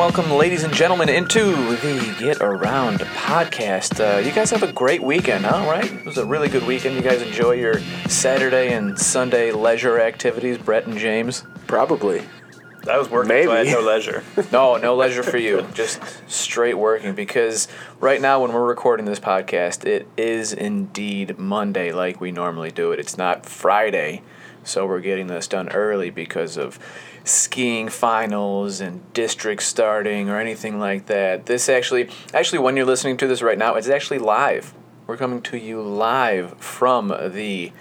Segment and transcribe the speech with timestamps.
[0.00, 4.00] welcome, ladies and gentlemen, into the Get Around podcast.
[4.00, 5.66] Uh, you guys have a great weekend, huh?
[5.68, 5.92] Right?
[5.92, 6.96] It was a really good weekend.
[6.96, 11.44] You guys enjoy your Saturday and Sunday leisure activities, Brett and James?
[11.66, 12.22] Probably.
[12.88, 13.48] I was working, Maybe.
[13.48, 14.24] so I had no leisure.
[14.50, 15.66] No, no leisure for you.
[15.74, 17.68] Just straight working because
[18.00, 22.92] right now, when we're recording this podcast, it is indeed Monday like we normally do
[22.92, 23.00] it.
[23.00, 24.22] It's not Friday,
[24.64, 26.78] so we're getting this done early because of
[27.24, 31.46] skiing finals and district starting or anything like that.
[31.46, 34.74] This actually, actually, when you're listening to this right now, it's actually live.
[35.06, 37.72] We're coming to you live from the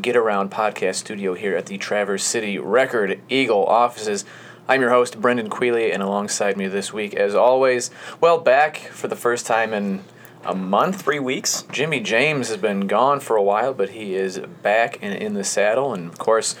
[0.00, 4.24] Get Around podcast studio here at the Traverse City Record Eagle offices.
[4.66, 7.90] I'm your host, Brendan Quealy, and alongside me this week, as always,
[8.20, 10.02] well, back for the first time in
[10.44, 11.62] a month, Three weeks.
[11.72, 15.44] Jimmy James has been gone for a while, but he is back and in the
[15.44, 15.94] saddle.
[15.94, 16.54] And of course,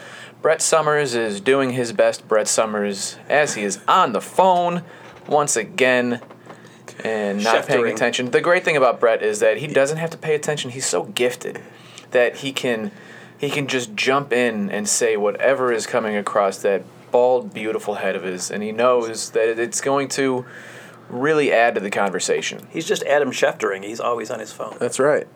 [0.44, 4.82] Brett Summers is doing his best, Brett Summers, as he is on the phone
[5.26, 6.20] once again
[7.02, 8.30] and not paying attention.
[8.30, 10.72] The great thing about Brett is that he doesn't have to pay attention.
[10.72, 11.62] He's so gifted
[12.10, 12.90] that he can
[13.38, 18.14] he can just jump in and say whatever is coming across that bald, beautiful head
[18.14, 20.44] of his, and he knows that it's going to
[21.08, 22.66] really add to the conversation.
[22.68, 23.82] He's just Adam Scheftering.
[23.82, 24.76] He's always on his phone.
[24.78, 25.26] That's right.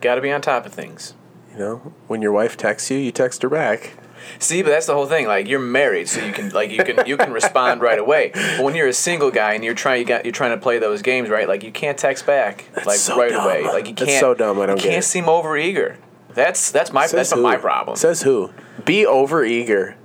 [0.00, 1.12] Got to be on top of things.
[1.52, 3.98] You know, when your wife texts you, you text her back.
[4.38, 5.26] See, but that's the whole thing.
[5.26, 8.32] Like you're married, so you can like you can you can respond right away.
[8.56, 10.78] But when you're a single guy and you're trying you got you're trying to play
[10.78, 11.48] those games, right?
[11.48, 13.44] Like you can't text back like so right dumb.
[13.44, 13.64] away.
[13.64, 14.20] Like you can't.
[14.20, 15.06] so dumb, I don't you get can't it.
[15.08, 15.96] seem overeager.
[16.34, 17.42] That's that's my that's who?
[17.42, 17.96] my problem.
[17.96, 18.50] Says who?
[18.84, 19.96] Be over eager.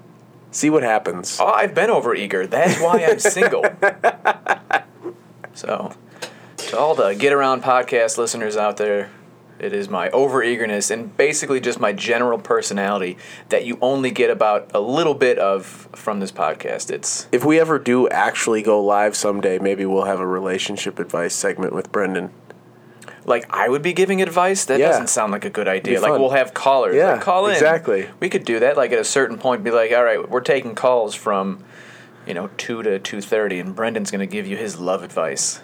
[0.52, 1.38] See what happens.
[1.40, 2.46] Oh, I've been over eager.
[2.48, 3.64] That's why I'm single.
[5.54, 5.94] so,
[6.58, 9.10] to all the Get Around podcast listeners out there,
[9.62, 13.18] it is my overeagerness and basically just my general personality
[13.50, 16.90] that you only get about a little bit of from this podcast.
[16.92, 21.34] It's If we ever do actually go live someday, maybe we'll have a relationship advice
[21.36, 22.32] segment with Brendan.
[23.26, 24.66] like I would be giving advice.
[24.66, 24.88] That Yeah.
[24.90, 26.02] doesn't sound like a good idea.
[26.02, 26.96] Like we'll have callers.
[26.96, 27.54] Yeah, like, call in.
[27.54, 28.10] exactly.
[28.20, 28.78] We could do that.
[28.78, 31.64] Like at a certain point, be like, all right, we're taking calls from,
[32.26, 35.62] you know, two to two thirty, and Brendan's gonna give you his love advice.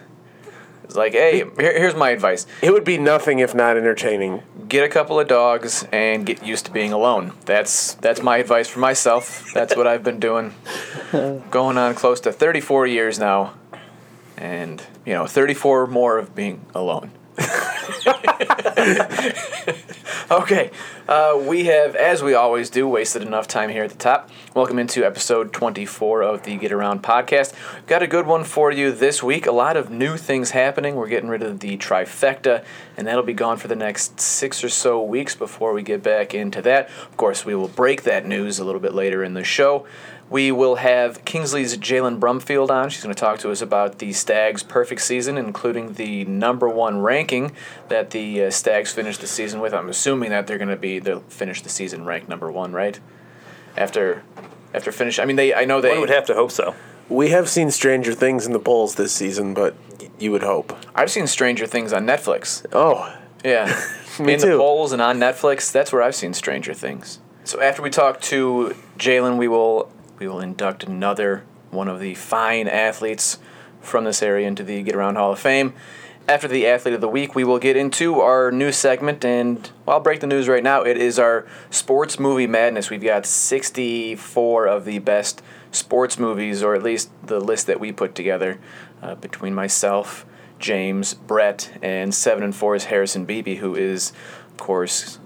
[0.88, 4.42] It's like, hey, here, here's my advice: It would be nothing if not entertaining.
[4.68, 7.34] get a couple of dogs and get used to being alone.
[7.46, 9.52] That's that's my advice for myself.
[9.53, 10.53] That's what I've been doing,
[11.52, 13.53] going on close to thirty four years now,
[14.38, 17.12] and you know, thirty four more of being alone.
[20.32, 20.72] okay,
[21.08, 24.30] uh, we have, as we always do, wasted enough time here at the top.
[24.54, 27.54] Welcome into episode 24 of the Get Around podcast.
[27.86, 29.46] Got a good one for you this week.
[29.46, 30.96] A lot of new things happening.
[30.96, 32.66] We're getting rid of the trifecta,
[32.98, 36.34] and that'll be gone for the next six or so weeks before we get back
[36.34, 36.90] into that.
[36.90, 39.86] Of course, we will break that news a little bit later in the show.
[40.30, 42.90] We will have Kingsley's Jalynn Brumfield on.
[42.90, 47.02] She's going to talk to us about the Stags' perfect season, including the number one
[47.02, 47.54] ranking
[47.88, 49.74] that the uh, Stags finished the season with.
[49.74, 53.00] I'm assuming that they're going to be they'll finish the season ranked number one, right?
[53.78, 54.24] After
[54.74, 55.54] after finish, I mean they.
[55.54, 55.92] I know they.
[55.92, 56.76] One would have to hope so.
[57.09, 59.76] We have seen stranger things in the polls this season, but
[60.20, 60.78] you would hope.
[60.94, 62.66] I've seen Stranger Things on Netflix.
[62.74, 63.68] Oh, Yeah.
[64.20, 67.20] Me in the polls and on Netflix, that's where I've seen Stranger Things.
[67.44, 72.16] So after we talk to Jalynn, we will we will induct another one of the
[72.16, 73.39] fine athletes
[73.81, 75.73] from this area into the Get Around Hall of Fame.
[76.28, 79.97] After the athlete of the week, we will get into our new segment, and well,
[79.97, 80.81] I'll break the news right now.
[80.81, 82.89] It is our sports movie madness.
[82.89, 85.41] We've got 64 of the best
[85.72, 88.59] sports movies, or at least the list that we put together
[89.01, 90.25] uh, between myself,
[90.59, 94.11] James, Brett, and seven and four is Harrison Beebe, who is,
[94.49, 95.19] of course,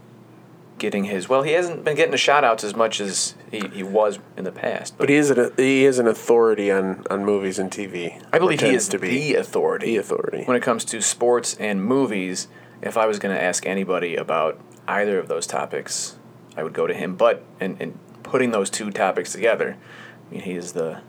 [0.82, 1.30] getting his.
[1.30, 4.44] Well, he hasn't been getting the shout outs as much as he, he was in
[4.44, 4.98] the past.
[4.98, 8.22] but he is an he is an authority on, on movies and TV.
[8.34, 9.86] I believe he is to be the authority.
[9.86, 10.44] the authority.
[10.44, 12.48] when it comes to sports and movies.
[12.82, 16.18] If I was going to ask anybody about either of those topics,
[16.58, 17.16] I would go to him.
[17.16, 21.02] But in, in putting those two topics together, I mean, he is the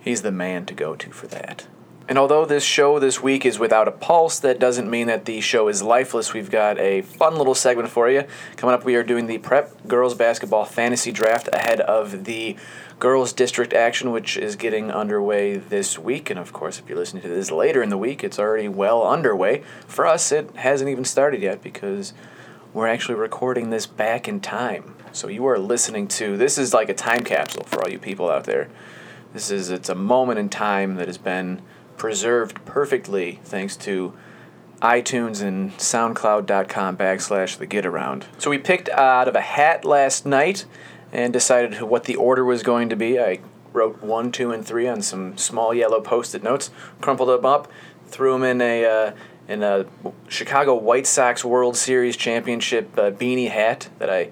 [0.00, 1.66] he's the man to go to for that.
[2.06, 5.40] And although this show this week is without a pulse, that doesn't mean that the
[5.40, 6.34] show is lifeless.
[6.34, 8.24] We've got a fun little segment for you.
[8.56, 12.56] Coming up, we are doing the Prep Girls Basketball Fantasy Draft ahead of the
[12.98, 16.28] Girls District action, which is getting underway this week.
[16.28, 19.02] And of course, if you're listening to this later in the week, it's already well
[19.02, 19.62] underway.
[19.86, 22.12] For us, it hasn't even started yet because
[22.74, 24.94] we're actually recording this back in time.
[25.12, 28.30] So you are listening to this is like a time capsule for all you people
[28.30, 28.68] out there.
[29.32, 31.62] This is it's a moment in time that has been
[31.96, 34.14] preserved perfectly thanks to
[34.82, 38.26] iTunes and SoundCloud.com backslash the get around.
[38.38, 40.66] So we picked out of a hat last night
[41.12, 43.18] and decided what the order was going to be.
[43.18, 43.40] I
[43.72, 46.70] wrote one, two, and three on some small yellow post-it notes,
[47.00, 47.70] crumpled them up,
[48.06, 49.12] threw them in a uh,
[49.48, 49.86] in a
[50.28, 54.30] Chicago White Sox World Series championship uh, beanie hat that I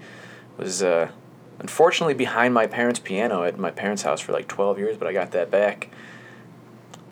[0.57, 1.11] was uh,
[1.59, 5.13] unfortunately behind my parents' piano at my parents' house for like 12 years, but I
[5.13, 5.91] got that back.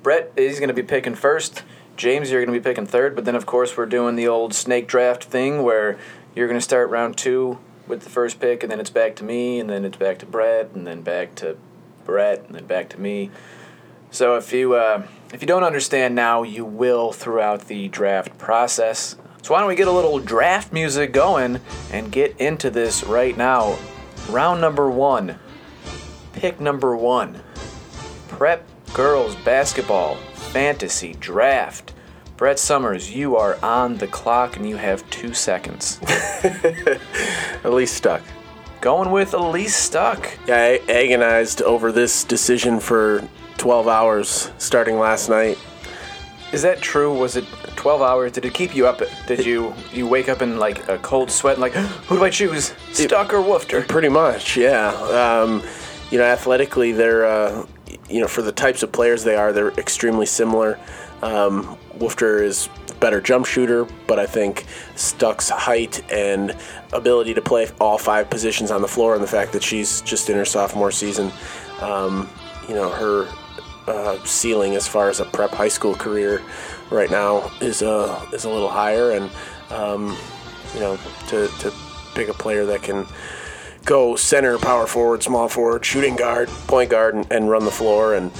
[0.02, 1.62] Brett is going to be picking first.
[1.96, 4.54] James, you're going to be picking third, but then of course we're doing the old
[4.54, 5.98] snake draft thing where
[6.34, 9.24] you're going to start round two with the first pick, and then it's back to
[9.24, 11.58] me, and then it's back to Brett, and then back to
[12.04, 13.30] Brett, and then back to me.
[14.10, 19.16] So if you uh, if you don't understand now, you will throughout the draft process.
[19.42, 21.60] So why don't we get a little draft music going
[21.92, 23.78] and get into this right now?
[24.28, 25.38] Round number one,
[26.32, 27.42] pick number one,
[28.28, 31.94] prep girls basketball fantasy draft.
[32.36, 36.00] Brett Summers, you are on the clock and you have two seconds.
[37.64, 38.22] Elise stuck.
[38.80, 40.26] Going with Elise Stuck.
[40.46, 43.28] Yeah, I agonized over this decision for
[43.58, 45.58] 12 hours starting last night.
[46.52, 47.16] Is that true?
[47.16, 47.44] Was it
[47.76, 48.32] 12 hours?
[48.32, 49.02] Did it keep you up?
[49.26, 51.72] Did you you wake up in like a cold sweat and like,
[52.08, 52.74] who do I choose?
[52.92, 53.86] Stuck or Woofter?
[53.86, 54.88] Pretty much, yeah.
[54.88, 55.62] Um,
[56.10, 57.66] you know, athletically, they're, uh,
[58.10, 60.78] you know, for the types of players they are, they're extremely similar.
[61.22, 62.68] Um, Woofter is
[62.98, 66.56] better jump shooter, but I think Stuck's height and
[66.92, 70.28] ability to play all five positions on the floor, and the fact that she's just
[70.28, 71.32] in her sophomore season,
[71.80, 72.28] um,
[72.68, 73.28] you know, her
[73.86, 76.42] uh, ceiling as far as a prep high school career
[76.90, 79.30] right now is uh, is a little higher, and
[79.70, 80.16] um,
[80.74, 80.98] you know,
[81.28, 81.72] to, to
[82.14, 83.06] pick a player that can
[83.84, 88.14] go center, power forward, small forward, shooting guard, point guard, and, and run the floor,
[88.14, 88.30] and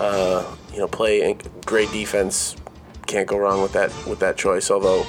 [0.00, 1.36] uh, you know, play
[1.66, 2.56] great defense.
[3.06, 4.70] Can't go wrong with that with that choice.
[4.70, 5.04] Although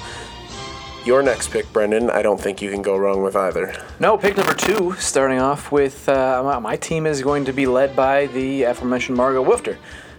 [1.04, 3.74] your next pick, Brendan, I don't think you can go wrong with either.
[4.00, 7.94] No, pick number two, starting off with uh, my- team is going to be led
[7.94, 9.76] by the aforementioned Margot Woofter.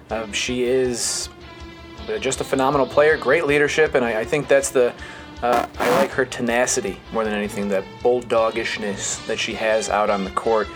[0.09, 1.29] Um, she is
[2.19, 4.93] just a phenomenal player, great leadership, and I, I think that's the.
[5.43, 10.23] Uh, I like her tenacity more than anything, that bulldogishness that she has out on
[10.23, 10.69] the court,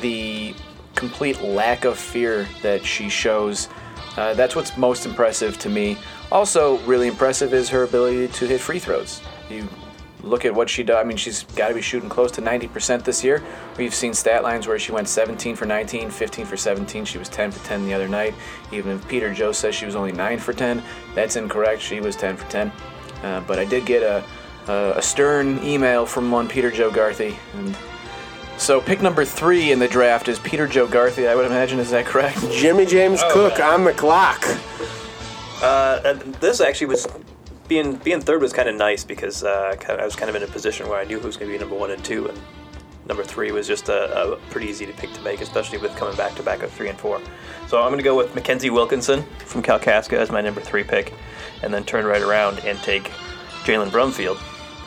[0.00, 0.54] the
[0.94, 3.68] complete lack of fear that she shows.
[4.16, 5.98] Uh, that's what's most impressive to me.
[6.32, 9.20] Also, really impressive is her ability to hit free throws.
[9.50, 9.68] You
[10.22, 10.96] look at what she does.
[10.96, 13.42] I mean, she's got to be shooting close to 90% this year.
[13.76, 17.04] We've seen stat lines where she went 17 for 19, 15 for 17.
[17.04, 18.32] She was 10 for 10 the other night.
[18.72, 20.82] Even if Peter Joe says she was only 9 for 10,
[21.14, 21.82] that's incorrect.
[21.82, 22.72] She was 10 for 10.
[23.24, 24.22] Uh, but I did get a,
[24.68, 27.34] a, a stern email from one Peter Joe Garthy.
[27.54, 27.74] And
[28.58, 31.78] so pick number three in the draft is Peter Joe Garthy, I would imagine.
[31.78, 32.38] Is that correct?
[32.52, 34.44] Jimmy James Cook on the clock.
[35.62, 37.06] Uh, this actually was
[37.66, 40.46] being being third was kind of nice because uh, I was kind of in a
[40.46, 42.38] position where I knew who was going to be number one and two, and
[43.08, 46.16] number three was just a, a pretty easy to pick to make, especially with coming
[46.16, 47.22] back to back of three and four.
[47.68, 51.14] So I'm going to go with Makenzie Wilkinson from Kalkaska as my number three pick,
[51.62, 53.04] and then turn right around and take
[53.64, 54.36] Jalynn Brumfield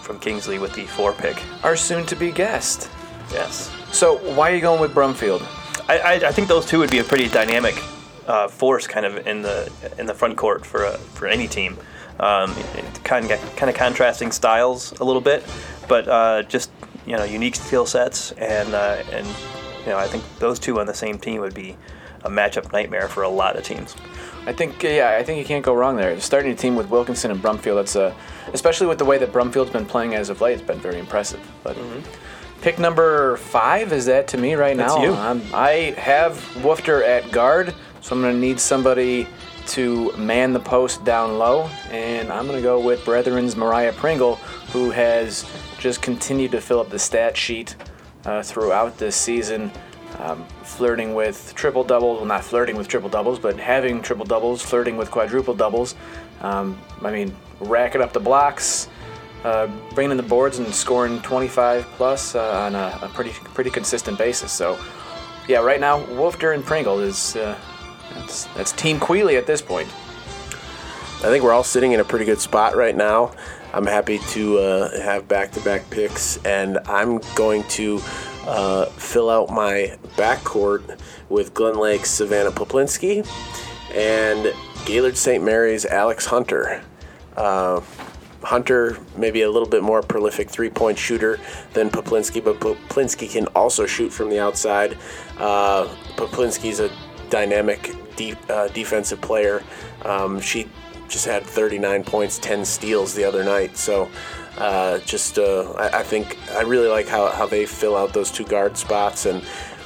[0.02, 1.44] from Kingsley with the four pick.
[1.64, 2.90] Our soon to be guest.
[3.32, 3.72] Yes.
[3.92, 5.42] So why are you going with Brumfield?
[5.90, 7.76] I, I, I think those two would be a pretty dynamic
[8.28, 11.78] uh, force, kind of in the in the front court for a, for any team.
[12.20, 12.54] Um,
[13.04, 15.44] kind of kind of contrasting styles a little bit,
[15.88, 16.72] but uh, just
[17.06, 19.26] you know unique skill sets, and uh, and
[19.82, 21.78] you know I think those two on the same team would be
[22.24, 23.96] a matchup nightmare for a lot of teams.
[24.46, 26.20] I think yeah, I think you can't go wrong there.
[26.20, 28.14] Starting a team with Wilkinson and Brumfield, that's uh,
[28.54, 31.42] especially with the way that Brumfield's been playing as of late, it's been very impressive.
[31.64, 31.78] But
[32.62, 35.04] pick number five is that to me right That's now.
[35.04, 35.14] you.
[35.14, 39.28] Um, I have Woofter at guard, so I'm gonna need somebody
[39.68, 44.36] to man the post down low, and I'm gonna go with Brethren's Mariah Pringle,
[44.72, 45.46] who has
[45.78, 47.76] just continued to fill up the stat sheet
[48.26, 49.72] uh, throughout this season.
[50.20, 54.62] Um, flirting with triple doubles, well, not flirting with triple doubles, but having triple doubles,
[54.62, 55.96] flirting with quadruple doubles.
[56.42, 58.90] Um, I mean, racking up the blocks,
[59.44, 63.70] uh, bringing in the boards, and scoring 25 plus uh, on a, a pretty pretty
[63.70, 64.52] consistent basis.
[64.52, 64.78] So,
[65.48, 67.58] yeah, right now, Woofter and Pringle is uh,
[68.14, 69.88] that's, that's Team Quealy at this point.
[69.88, 73.32] I think we're all sitting in a pretty good spot right now.
[73.74, 78.00] I'm happy to uh, have back-to-back picks, and I'm going to
[78.48, 81.00] uh, fill out my backcourt
[81.30, 83.28] with Glen Lake's Savannah Poplinski
[83.94, 84.54] and
[84.86, 85.44] Gaylord St.
[85.44, 86.82] Mary's Alex Hunter.
[87.36, 87.82] Uh,
[88.42, 91.40] Hunter maybe a little bit more prolific three-point shooter
[91.74, 94.98] than Poplinski, but Poplinski can also shoot from the outside.
[95.38, 95.86] Uh,
[96.16, 96.90] Poplinski's a
[97.30, 99.64] dynamic de- uh, defensive player.
[100.06, 100.70] Um, she
[101.10, 103.76] just had 39 points, 10 steals the other night.
[103.76, 104.10] So
[104.58, 108.32] uh, just uh, I, I think I really like how, how they fill out those
[108.32, 109.44] two guard spots and.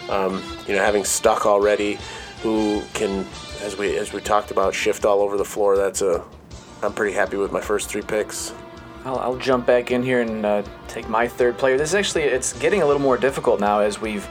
[0.09, 1.97] Um, you know, having Stuck already,
[2.41, 3.25] who can,
[3.61, 5.77] as we as we talked about, shift all over the floor.
[5.77, 6.25] That's a.
[6.81, 8.53] I'm pretty happy with my first three picks.
[9.05, 11.77] I'll, I'll jump back in here and uh, take my third player.
[11.77, 14.27] This is actually it's getting a little more difficult now as we've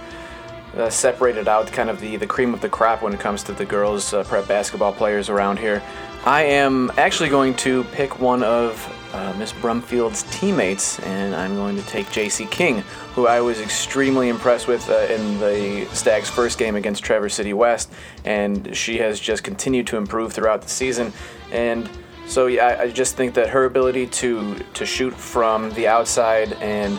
[0.76, 3.52] uh, separated out kind of the, the cream of the crop when it comes to
[3.52, 5.82] the girls uh, prep basketball players around here.
[6.24, 8.76] I am actually going to pick one of
[9.12, 12.46] uh, Miss Brumfield's teammates, and I'm going to take J.C.
[12.46, 12.78] King,
[13.14, 17.52] who I was extremely impressed with uh, in the Stags' first game against Traverse City
[17.52, 17.92] West,
[18.24, 21.12] and she has just continued to improve throughout the season.
[21.50, 21.88] And
[22.26, 26.52] so yeah, I, I just think that her ability to to shoot from the outside
[26.54, 26.98] and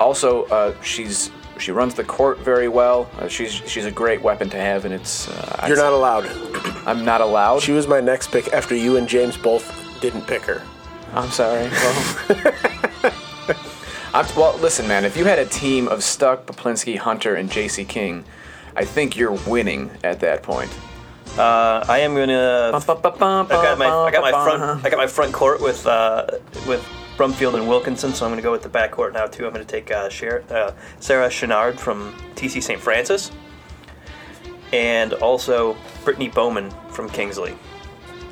[0.00, 3.08] also uh, she's she runs the court very well.
[3.18, 6.26] Uh, she's she's a great weapon to have, and it's uh, You're not allowed.
[6.86, 7.62] I'm not allowed.
[7.62, 10.62] She was my next pick after you and James both didn't pick her.
[11.14, 11.68] I'm sorry.
[11.70, 13.12] Well,
[14.14, 15.04] I'm, well, listen, man.
[15.04, 17.84] If you had a team of Stuck, Poplinski, Hunter, and J.C.
[17.84, 18.24] King,
[18.76, 20.70] I think you're winning at that point.
[21.38, 22.70] Uh, I am gonna.
[23.50, 26.26] I got my I got my front I got my front court with uh,
[26.66, 26.84] with
[27.16, 29.46] Brumfield and Wilkinson, so I'm gonna go with the back court now too.
[29.46, 32.80] I'm gonna take uh, Sher- uh, Sarah Chenard from TC St.
[32.80, 33.32] Francis,
[34.72, 37.56] and also Brittany Bowman from Kingsley.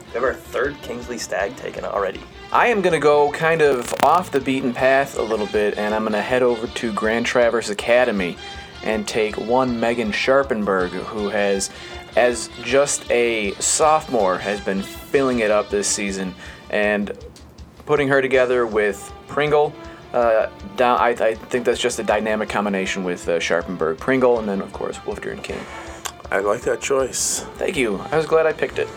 [0.06, 2.20] We have our third Kingsley stag taken already.
[2.52, 5.94] I am going to go kind of off the beaten path a little bit, and
[5.94, 8.36] I'm going to head over to Grand Traverse Academy
[8.82, 11.70] and take one Megan Sharpenberg, who has,
[12.14, 16.34] as just a sophomore, has been filling it up this season.
[16.68, 17.12] And
[17.86, 19.72] putting her together with Pringle,
[20.12, 24.46] uh, down, I, I think that's just a dynamic combination with uh, Sharpenberg, Pringle, and
[24.46, 25.60] then, of course, Woofter and King.
[26.30, 27.46] I like that choice.
[27.56, 27.96] Thank you.
[28.10, 28.88] I was glad I picked it.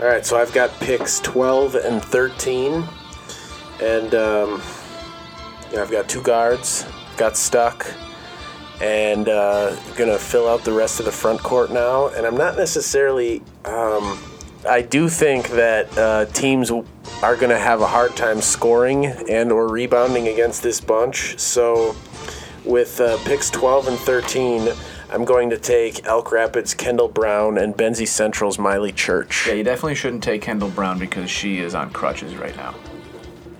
[0.00, 2.84] All right, so I've got picks 12 and 13.
[3.80, 4.62] And um,
[5.70, 7.86] you know, I've got two guards, got stuck,
[8.80, 12.08] and uh, gonna fill out the rest of the front court now.
[12.08, 13.42] And I'm not necessarily.
[13.64, 14.18] Um,
[14.68, 19.68] I do think that uh, teams are gonna have a hard time scoring and or
[19.68, 21.38] rebounding against this bunch.
[21.38, 21.94] So
[22.64, 24.68] with uh, picks 12 and 13.
[25.12, 29.46] I'm going to take Elk Rapids Kendall Brown and Benzie Central's Miley Church.
[29.46, 32.74] Yeah, you definitely shouldn't take Kendall Brown because she is on crutches right now.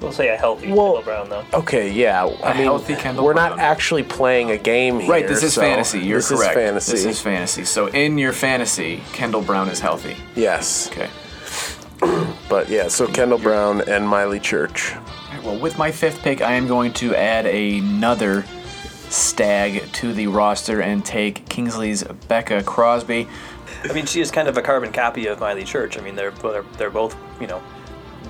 [0.01, 1.45] We'll say a healthy Well- Kendall Brown though.
[1.59, 2.25] Okay, yeah.
[2.43, 3.51] I mean, healthy Kendall we're Brown.
[3.51, 5.11] not actually playing a game here.
[5.11, 6.01] Right, this is so fantasy.
[6.01, 6.57] You're this correct.
[6.57, 6.93] is fantasy.
[6.93, 7.65] This is fantasy.
[7.65, 10.17] So in your fantasy, Kendall Brown is healthy.
[10.35, 11.09] yes, Okay.
[12.49, 12.89] but yeah.
[12.89, 14.95] So Kendall Brown and Miley Church.
[14.97, 15.03] All
[15.35, 18.45] right, well, with my fifth pick, I am going to add another
[19.13, 23.29] stag to the roster and take Kingsley's Becca Crosby.
[23.85, 25.99] I mean, she is kind of a carbon copy of Miley Church.
[25.99, 27.63] I mean, they're they're, they're both you know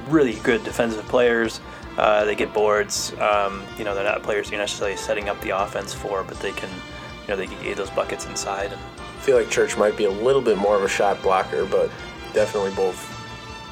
[0.08, 1.60] really good defensive players.
[1.96, 3.12] Uh, they get boards.
[3.18, 6.52] Um, you know, they're not players you're necessarily setting up the offense for, but they
[6.52, 8.72] can you know they can get those buckets inside.
[8.72, 11.64] And I feel like Church might be a little bit more of a shot blocker,
[11.66, 11.90] but
[12.32, 13.11] definitely both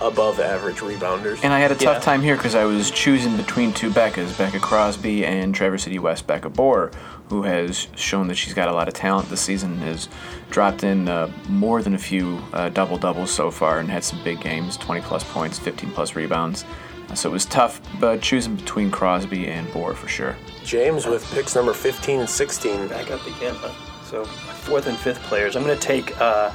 [0.01, 1.41] above average rebounders.
[1.43, 2.01] And I had a tough Yeah.
[2.01, 6.27] time here because I was choosing between two Beccas, Becca Crosby and Traverse City West
[6.27, 6.91] Becca Boer,
[7.29, 10.09] who has shown that she's got a lot of talent this season, has
[10.51, 14.23] dropped in uh, more than a few uh, double doubles so far and had some
[14.25, 16.65] big games 20 plus points, 15 plus rebounds.
[17.11, 20.37] Uh, So it was tough, but choosing between Crosby and Boer for sure.
[20.65, 22.89] James with picks number 15 and 16.
[22.89, 23.55] back up again.
[23.57, 23.71] Huh?
[24.05, 25.57] So fourth and fifth players.
[25.57, 26.51] I'm going to take uh,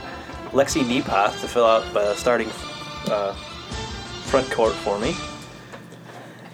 [0.52, 2.50] Lexi Nepoth to fill out the starting
[3.10, 3.34] uh,
[4.26, 5.16] front court for me.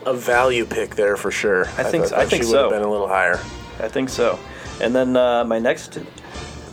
[0.05, 1.65] A value pick there for sure.
[1.77, 2.61] I think- thought I think she would so.
[2.63, 3.39] have been a little higher.
[3.79, 4.39] I think so.
[4.81, 5.97] And then uh, my next,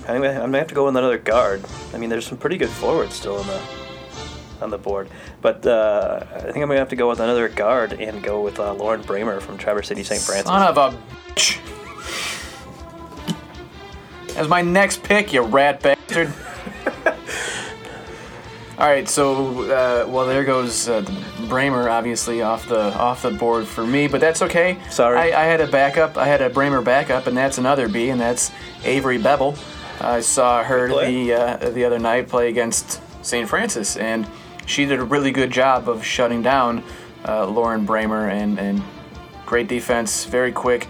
[0.07, 1.63] I'm gonna, I'm gonna have to go with another guard.
[1.93, 3.61] I mean, there's some pretty good forwards still on the
[4.61, 5.09] on the board,
[5.41, 8.59] but uh, I think I'm gonna have to go with another guard and go with
[8.59, 10.21] uh, Lauren Bramer from Traverse City St.
[10.21, 10.47] Francis.
[10.47, 10.99] Son of a
[11.35, 11.61] bitch.
[14.37, 16.33] As my next pick, you rat bastard.
[18.79, 21.03] All right, so uh, well, there goes uh,
[21.49, 24.79] Bramer, obviously off the off the board for me, but that's okay.
[24.89, 25.19] Sorry.
[25.19, 26.17] I, I had a backup.
[26.17, 28.53] I had a Bramer backup, and that's another B, and that's
[28.85, 29.57] Avery Bevel.
[30.01, 33.49] I saw her the uh, the other night play against St.
[33.49, 34.29] Francis, and
[34.65, 36.85] she did a really good job of shutting down
[37.27, 38.81] uh, Lauren Bramer and and
[39.45, 40.87] great defense, very quick,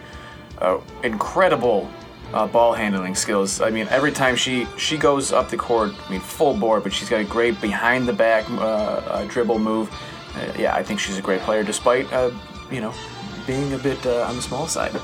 [0.59, 1.88] uh, incredible
[2.33, 3.61] uh, ball handling skills.
[3.61, 6.93] I mean, every time she she goes up the court, I mean, full board, but
[6.93, 9.91] she's got a great behind the back uh, uh, dribble move.
[10.35, 12.31] Uh, yeah, I think she's a great player, despite uh,
[12.71, 12.95] you know
[13.47, 14.95] being a bit uh, on the small side.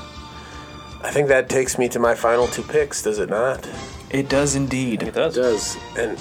[1.01, 3.67] I think that takes me to my final two picks, does it not?
[4.09, 5.03] It does indeed.
[5.03, 5.37] It does.
[5.37, 5.77] It does.
[5.97, 6.17] And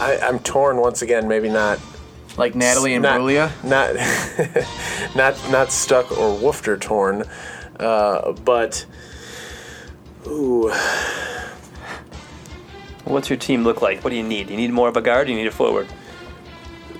[0.00, 1.78] I, I'm torn once again, maybe not
[2.36, 3.50] Like Natalie and not, Brulia.
[3.64, 3.94] Not,
[5.16, 7.24] not, not stuck or woofter torn,
[7.78, 8.84] uh, but
[10.26, 10.72] ooh,
[13.04, 14.04] What's your team look like?
[14.04, 14.50] What do you need?
[14.50, 15.26] You need more of a guard.
[15.26, 15.88] Or you need a forward.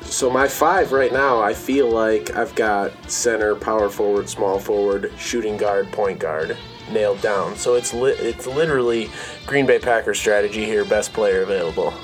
[0.02, 5.12] So my five right now, I feel like I've got center, power forward, small forward,
[5.16, 6.56] shooting guard, point guard
[6.90, 7.54] nailed down.
[7.54, 9.08] So it's li- it's literally
[9.46, 11.94] Green Bay Packers strategy here, best player available.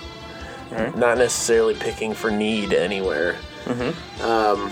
[0.97, 3.37] Not necessarily picking for need anywhere.
[4.23, 4.71] Um,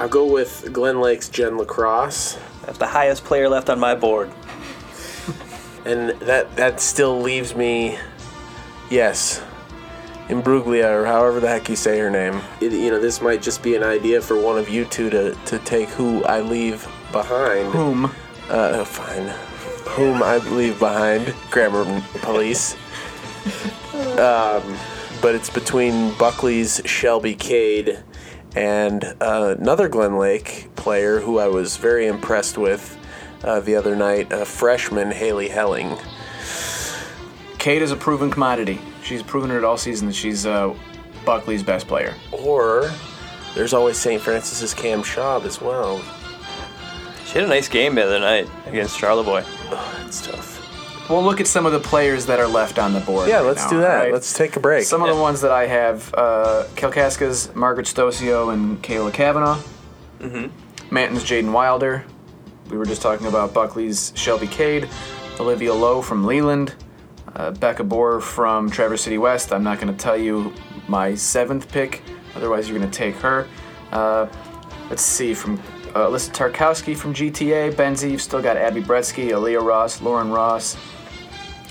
[0.00, 4.32] I'll go with Glen Lake's Jen Lacrosse, That's the highest player left on my board.
[5.84, 7.98] And that that still leaves me,
[8.90, 9.42] yes,
[10.28, 12.40] Imbruglia or however the heck you say her name.
[12.60, 15.34] It, you know, this might just be an idea for one of you two to
[15.34, 17.72] to take who I leave behind.
[17.72, 18.06] Whom?
[18.48, 19.28] Uh, fine.
[19.90, 21.84] Whom I leave behind, grammar
[22.22, 22.76] police.
[23.94, 24.76] Um,
[25.22, 28.02] but it's between Buckley's Shelby Cade
[28.54, 32.96] and uh, another Glen Lake player who I was very impressed with
[33.44, 35.96] uh, the other night, a freshman Haley Helling.
[37.58, 38.80] Cade is a proven commodity.
[39.02, 40.74] She's proven it all season that she's uh,
[41.24, 42.14] Buckley's best player.
[42.32, 42.90] Or
[43.54, 44.20] there's always St.
[44.20, 46.02] Francis's Cam Schaub as well.
[47.26, 49.44] She had a nice game the other night against Charlevoix.
[49.70, 50.52] Oh, that's tough.
[51.10, 53.28] We'll look at some of the players that are left on the board.
[53.28, 53.90] Yeah, right let's now, do that.
[53.90, 54.12] all right?
[54.12, 54.84] Let's take a break.
[54.84, 59.60] Some of the ones that I have: uh, Kalkaska's Margaret Stosio and Kayla Kavanaugh.
[60.20, 60.94] Mm-hmm.
[60.94, 62.06] Manton's Jaden Wilder.
[62.70, 64.88] We were just talking about Buckley's Shelby Cade,
[65.38, 66.74] Olivia Lowe from Leland,
[67.36, 69.52] uh, Becca Bohr from Traverse City West.
[69.52, 70.52] I'm not going to tell you
[70.88, 72.02] my seventh pick,
[72.34, 73.46] otherwise you're going to take her.
[73.92, 74.26] Uh,
[74.88, 75.60] let's see from
[75.94, 78.10] uh, Alyssa Tarkowski from GTA, Benzie.
[78.10, 80.76] You've still got Abby Bretsky, Aaliyah Ross, Lauren Ross,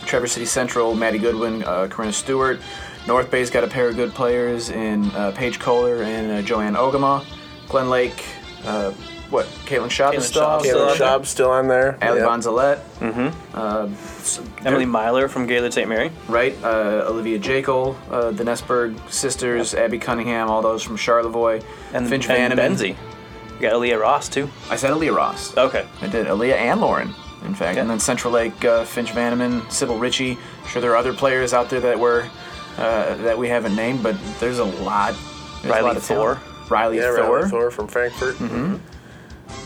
[0.05, 2.59] Traverse City Central, Maddie Goodwin, uh, Corinna Stewart.
[3.07, 6.75] North Bay's got a pair of good players in uh, Paige Kohler and uh, Joanne
[6.75, 7.25] Ogama.
[7.67, 8.25] Glen Lake,
[8.65, 8.93] uh,
[9.33, 9.45] what?
[9.65, 11.07] Caitlin Schaub is Caitlin still Schaub out still Caleb on there?
[11.19, 11.97] Schaub's still on there.
[12.01, 12.27] Ali Yep.
[12.29, 12.79] Bonzalette.
[12.99, 13.57] Mm-hmm.
[13.57, 15.89] Uh, s- Emily Myler from Gaylord St.
[15.89, 16.11] Mary.
[16.29, 16.55] right?
[16.63, 21.61] Uh, Olivia Jekyll, uh, the Nesberg sisters, Abby Cunningham, all those from Charlevoix.
[21.93, 22.75] And, Finch and Vanneman.
[22.77, 22.95] Benzie.
[23.55, 24.49] You got Aaliyah Ross, too.
[24.69, 25.57] I said Aaliyah Ross.
[25.57, 25.85] Okay.
[26.01, 26.27] I did.
[26.27, 27.13] Aaliyah and Lauren,
[27.45, 27.75] in fact.
[27.75, 27.81] Yeah.
[27.81, 30.37] And then Central Lake, uh, Finch Vanneman, Sybil Ritchie.
[30.67, 32.27] Sure, there are other players out there that were
[32.77, 35.13] uh, that we haven't named, but there's a lot.
[35.61, 36.39] There's a Riley lot of talent.
[36.71, 37.35] Riley Yeah, Thor.
[37.37, 38.35] Riley Thor from Frankfort.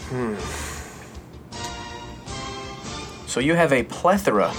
[0.10, 0.36] Hmm.
[3.28, 4.54] So you have a plethora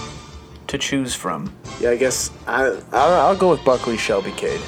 [0.67, 1.53] to choose from.
[1.79, 4.61] Yeah, I guess I I'll, I'll go with Buckley Shelby Cade.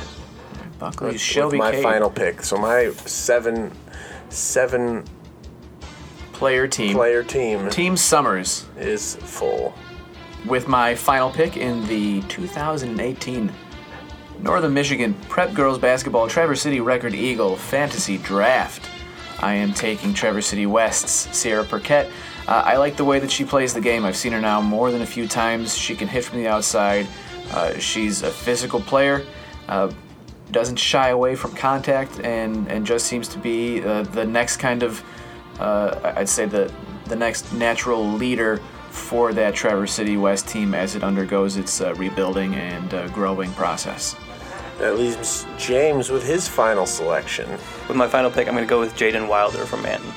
[0.80, 2.42] Buckley, With Shelby my Cade, final pick.
[2.42, 3.72] So my seven
[4.30, 5.04] seven
[6.34, 6.96] player team.
[6.96, 9.76] player team Team Summers is full.
[10.48, 13.52] with my final pick in the 2018
[14.40, 18.90] Northern Michigan Prep Girls Basketball Traverse City Record Eagle Fantasy Draft.
[19.42, 22.10] I am taking Traverse City West's Sierra Perquette.
[22.48, 24.06] Uh, I like the way that she plays the game.
[24.06, 25.78] I've seen her now more than a few times.
[25.78, 27.08] She can hit from the outside.
[27.52, 29.26] Uh, she's a physical player.
[29.68, 29.92] Uh,
[30.52, 34.84] doesn't shy away from contact and, and just seems to be uh, the next kind
[34.84, 35.04] of
[35.60, 36.72] uh, I'd say the
[37.06, 38.58] the next natural leader
[38.90, 44.16] for that Traverse City West team as it undergoes its uh, rebuilding and growing process.
[44.82, 47.48] That leaves James with his final selection.
[47.88, 50.12] With my final pick, I'm going to go with Jaden Wilder from Manton.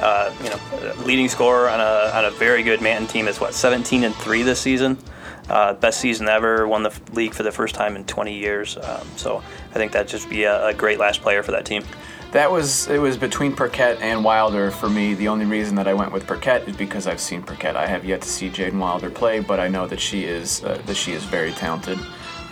[0.00, 3.54] Uh, you know, leading scorer on a, on a very good Manton team is what
[3.54, 4.98] 17 and three this season.
[5.48, 6.66] Uh, best season ever.
[6.66, 8.76] Won the league for the first time in 20 years.
[8.78, 11.84] Um, so I think that'd just be a, a great last player for that team.
[12.32, 15.14] That was it was between Perquette and Wilder for me.
[15.14, 17.76] The only reason that I went with Perquette is because I've seen Perquette.
[17.76, 20.82] I have yet to see Jaden Wilder play, but I know that she is uh,
[20.86, 22.00] that she is very talented.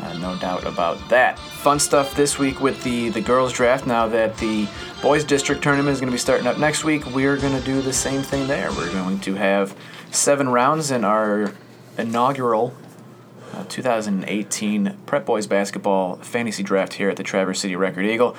[0.00, 1.38] Uh, no doubt about that.
[1.38, 3.86] Fun stuff this week with the the girls draft.
[3.86, 4.66] Now that the
[5.02, 7.82] boys district tournament is going to be starting up next week, we're going to do
[7.82, 8.70] the same thing there.
[8.72, 9.76] We're going to have
[10.10, 11.52] seven rounds in our
[11.98, 12.74] inaugural
[13.52, 18.34] uh, 2018 Prep Boys Basketball Fantasy Draft here at the Traverse City Record Eagle.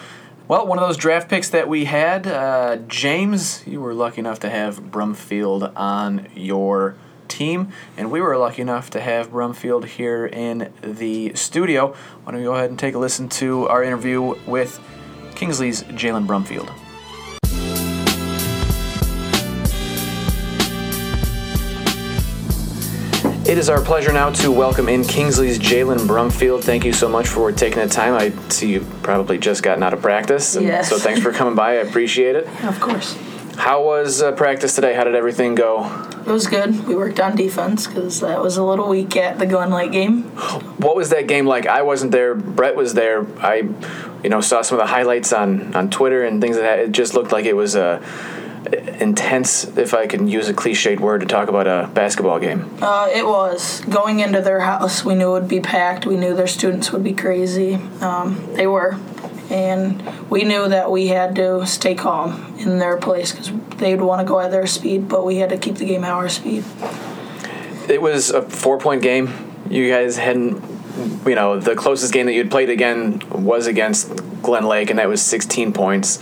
[0.48, 4.40] Well, one of those draft picks that we had, uh, James, you were lucky enough
[4.40, 6.96] to have Brumfield on your
[7.32, 11.96] team, and we were lucky enough to have Brumfield here in the studio.
[12.24, 14.80] Why don't we go ahead and take a listen to our interview with
[15.36, 16.70] Kingsley's Jalynn Brumfield.
[23.44, 26.64] It is our pleasure now to welcome in Kingsley's Jalynn Brumfield.
[26.64, 28.14] Thank you so much for taking the time.
[28.14, 30.56] I see you probably just gotten out of practice.
[30.56, 30.90] Yes.
[30.90, 31.72] So thanks for coming by.
[31.72, 32.48] I appreciate it.
[32.64, 33.18] Of course.
[33.58, 34.94] How was uh, practice today?
[34.94, 36.11] How did everything go?
[36.26, 36.88] It was good.
[36.88, 40.24] We worked on defense because that was a little weak at the Glen Lake game.
[40.78, 41.68] What was that game like?
[41.68, 42.36] I wasn't there.
[42.36, 43.26] Brett was there.
[43.40, 43.70] I,
[44.24, 46.80] you know, saw some of the highlights on on Twitter and things like that.
[46.80, 48.02] It just looked like it was a
[49.00, 52.70] intense, if I can use a cliched word to talk about a basketball game?
[52.82, 55.04] Uh, it was going into their house.
[55.04, 56.06] We knew it would be packed.
[56.06, 57.76] We knew their students would be crazy.
[58.02, 58.98] Um, they were,
[59.52, 64.22] and we knew that we had to stay calm in their place because they'd want
[64.22, 66.64] to go at their speed, but we had to keep the game at our speed.
[67.90, 69.30] It was a four point game.
[69.70, 70.64] You guys hadn't,
[71.26, 75.10] you know, the closest game that you'd played again was against Glen Lake, and that
[75.10, 76.22] was 16 points.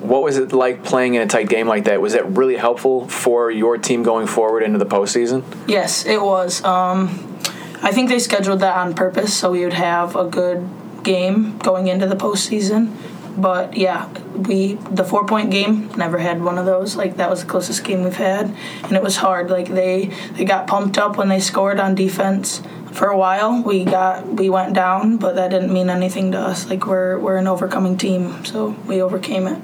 [0.00, 2.00] What was it like playing in a tight game like that?
[2.00, 5.44] Was that really helpful for your team going forward into the postseason?
[5.68, 6.64] Yes, it was.
[6.64, 7.38] Um,
[7.82, 10.68] I think they scheduled that on purpose so we would have a good
[11.02, 12.96] game going into the postseason.
[13.36, 16.96] But yeah, we the four point game never had one of those.
[16.96, 19.50] Like that was the closest game we've had, and it was hard.
[19.50, 22.62] Like they they got pumped up when they scored on defense.
[22.92, 26.68] For a while, we got we went down, but that didn't mean anything to us.
[26.68, 29.62] Like we're we're an overcoming team, so we overcame it.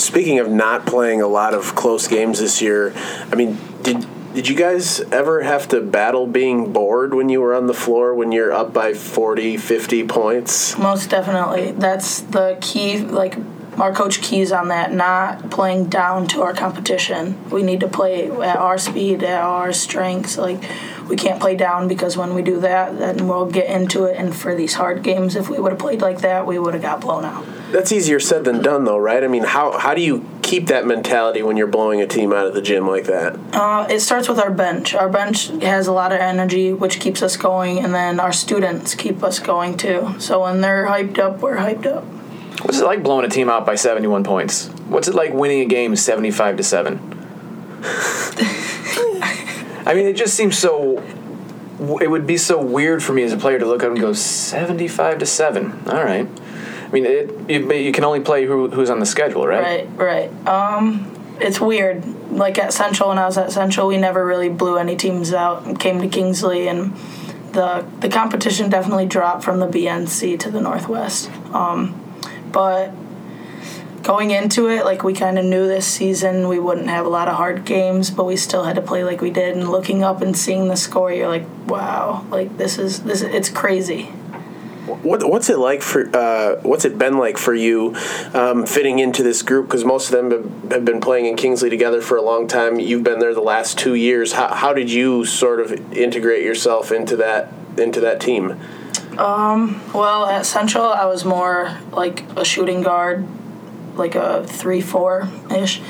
[0.00, 2.92] Speaking of not playing a lot of close games this year,
[3.30, 7.54] I mean, did did you guys ever have to battle being bored when you were
[7.54, 10.76] on the floor when you're up by 40, 50 points?
[10.76, 11.70] Most definitely.
[11.70, 12.98] That's the key.
[12.98, 13.36] Like,
[13.78, 17.50] our coach keys on that, not playing down to our competition.
[17.50, 20.38] We need to play at our speed, at our strengths.
[20.38, 20.62] Like,
[21.08, 24.16] we can't play down because when we do that, then we'll get into it.
[24.16, 26.82] And for these hard games, if we would have played like that, we would have
[26.82, 27.44] got blown out.
[27.72, 29.24] That's easier said than done, though, right?
[29.24, 32.46] I mean, how how do you keep that mentality when you're blowing a team out
[32.46, 33.36] of the gym like that?
[33.52, 34.94] Uh, it starts with our bench.
[34.94, 38.94] Our bench has a lot of energy, which keeps us going, and then our students
[38.94, 40.14] keep us going too.
[40.18, 42.04] So when they're hyped up, we're hyped up.
[42.64, 44.68] What's it like blowing a team out by 71 points?
[44.88, 46.98] What's it like winning a game 75 to 7?
[49.86, 50.98] I mean, it just seems so.
[52.00, 54.14] It would be so weird for me as a player to look up and go
[54.14, 55.88] 75 to 7.
[55.88, 56.26] All right.
[56.26, 59.86] I mean, it, you, you can only play who, who's on the schedule, right?
[59.96, 60.48] Right, right.
[60.48, 62.02] Um, it's weird.
[62.30, 65.78] Like at Central, when I was at Central, we never really blew any teams out
[65.80, 66.96] came to Kingsley, and
[67.52, 71.30] the the competition definitely dropped from the BNC to the Northwest.
[71.52, 72.00] Um,
[72.54, 72.92] but
[74.04, 77.26] going into it, like we kind of knew this season we wouldn't have a lot
[77.26, 79.56] of hard games, but we still had to play like we did.
[79.56, 83.22] And looking up and seeing the score, you're like, wow, like this is this.
[83.22, 84.04] It's crazy.
[84.84, 86.14] What, what's it like for?
[86.14, 87.96] Uh, what's it been like for you
[88.34, 89.66] um, fitting into this group?
[89.66, 92.78] Because most of them have, been playing in Kingsley together for a long time.
[92.78, 94.34] You've been there the last two years.
[94.34, 98.60] How, how did you sort of integrate yourself into that into that team?
[99.18, 103.26] Um, well, at Central, I was more like a shooting guard,
[103.96, 105.80] like a three-four ish.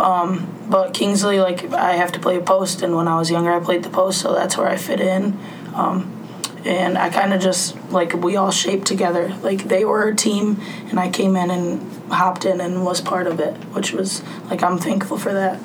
[0.00, 3.52] Um, but Kingsley, like I have to play a post, and when I was younger,
[3.52, 5.38] I played the post, so that's where I fit in.
[5.74, 6.18] Um,
[6.64, 9.36] and I kind of just like we all shaped together.
[9.42, 13.26] Like they were a team, and I came in and hopped in and was part
[13.26, 15.60] of it, which was like I'm thankful for that.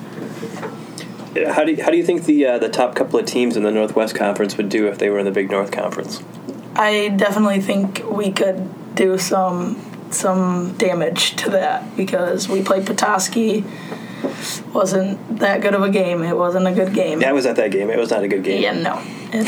[1.54, 3.64] How do you, how do you think the uh, the top couple of teams in
[3.64, 6.24] the Northwest Conference would do if they were in the Big North Conference?
[6.78, 13.64] I definitely think we could do some some damage to that because we played Petoskey.
[14.74, 16.24] Wasn't that good of a game.
[16.24, 17.20] It wasn't a good game.
[17.22, 17.90] Yeah, That was at that game.
[17.90, 18.62] It was not a good game.
[18.62, 18.96] Yeah, no.
[19.32, 19.48] And,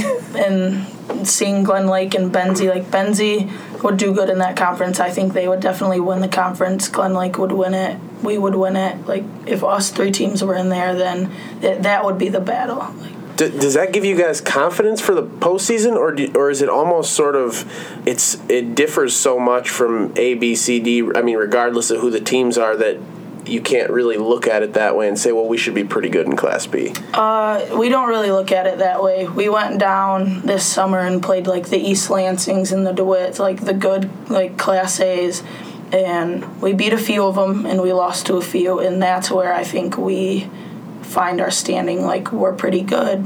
[1.16, 3.50] and seeing Glen Lake and Benzie, like Benzie
[3.84, 5.00] would do good in that conference.
[5.00, 6.88] I think they would definitely win the conference.
[6.88, 8.00] Glen Lake would win it.
[8.24, 9.08] We would win it.
[9.08, 12.94] Like if us three teams were in there, then it, that would be the battle.
[12.98, 16.62] Like, D- does that give you guys confidence for the postseason, or do, or is
[16.62, 17.66] it almost sort of
[18.06, 21.10] it's it differs so much from A, B, C, D?
[21.16, 22.98] I mean, regardless of who the teams are, that
[23.46, 26.10] you can't really look at it that way and say, well, we should be pretty
[26.10, 26.94] good in Class B.
[27.14, 29.26] Uh, we don't really look at it that way.
[29.26, 33.62] We went down this summer and played like the East Lansings and the DeWitts, like
[33.62, 35.44] the good like Class A's,
[35.94, 39.32] and we beat a few of them and we lost to a few, and that's
[39.32, 40.50] where I think we
[41.10, 42.06] find our standing.
[42.06, 43.26] Like we're pretty good,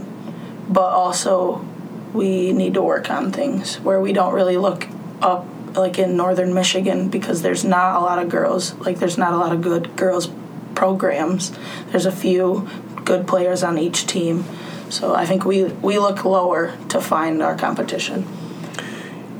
[0.69, 1.65] but also
[2.13, 4.87] we need to work on things where we don't really look
[5.21, 8.73] up like in northern Michigan because there's not a lot of girls.
[8.75, 10.29] Like there's not a lot of good girls
[10.75, 11.51] programs.
[11.87, 12.69] There's a few
[13.03, 14.45] good players on each team.
[14.89, 18.27] So I think we we look lower to find our competition.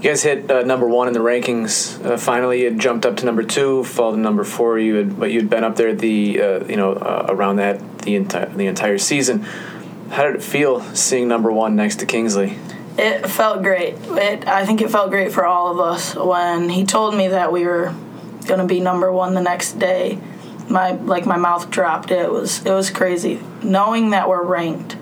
[0.04, 2.06] You guys hit uh, number one in the rankings.
[2.06, 4.78] Uh, finally, you had jumped up to number two, fell to number four.
[4.78, 8.16] You had, but you'd been up there the uh, you know uh, around that the
[8.16, 9.44] entire the entire season.
[10.10, 12.58] How did it feel seeing number one next to Kingsley?
[12.98, 13.96] It felt great.
[13.98, 17.54] It I think it felt great for all of us when he told me that
[17.54, 17.96] we were
[18.46, 20.20] going to be number one the next day.
[20.68, 22.12] My like my mouth dropped.
[22.12, 24.98] It was it was crazy knowing that we're ranked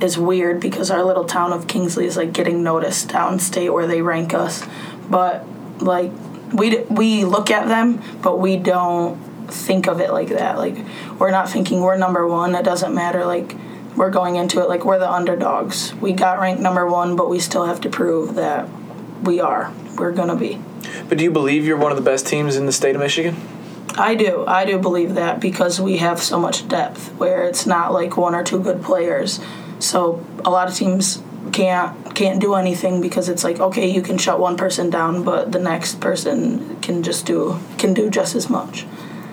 [0.00, 4.02] is weird because our little town of Kingsley is like getting noticed downstate where they
[4.02, 4.64] rank us,
[5.10, 5.44] but
[5.80, 6.12] like
[6.52, 9.16] we we look at them, but we don't
[9.50, 10.58] think of it like that.
[10.58, 10.76] Like
[11.18, 12.54] we're not thinking we're number one.
[12.54, 13.24] It doesn't matter.
[13.24, 13.56] Like
[13.96, 15.94] we're going into it like we're the underdogs.
[15.94, 18.68] We got ranked number one, but we still have to prove that
[19.22, 19.72] we are.
[19.96, 20.60] We're gonna be.
[21.08, 23.36] But do you believe you're one of the best teams in the state of Michigan?
[23.96, 24.44] I do.
[24.46, 28.34] I do believe that because we have so much depth where it's not like one
[28.34, 29.40] or two good players.
[29.78, 34.18] So a lot of teams can't can't do anything because it's like okay, you can
[34.18, 38.50] shut one person down, but the next person can just do can do just as
[38.50, 38.86] much.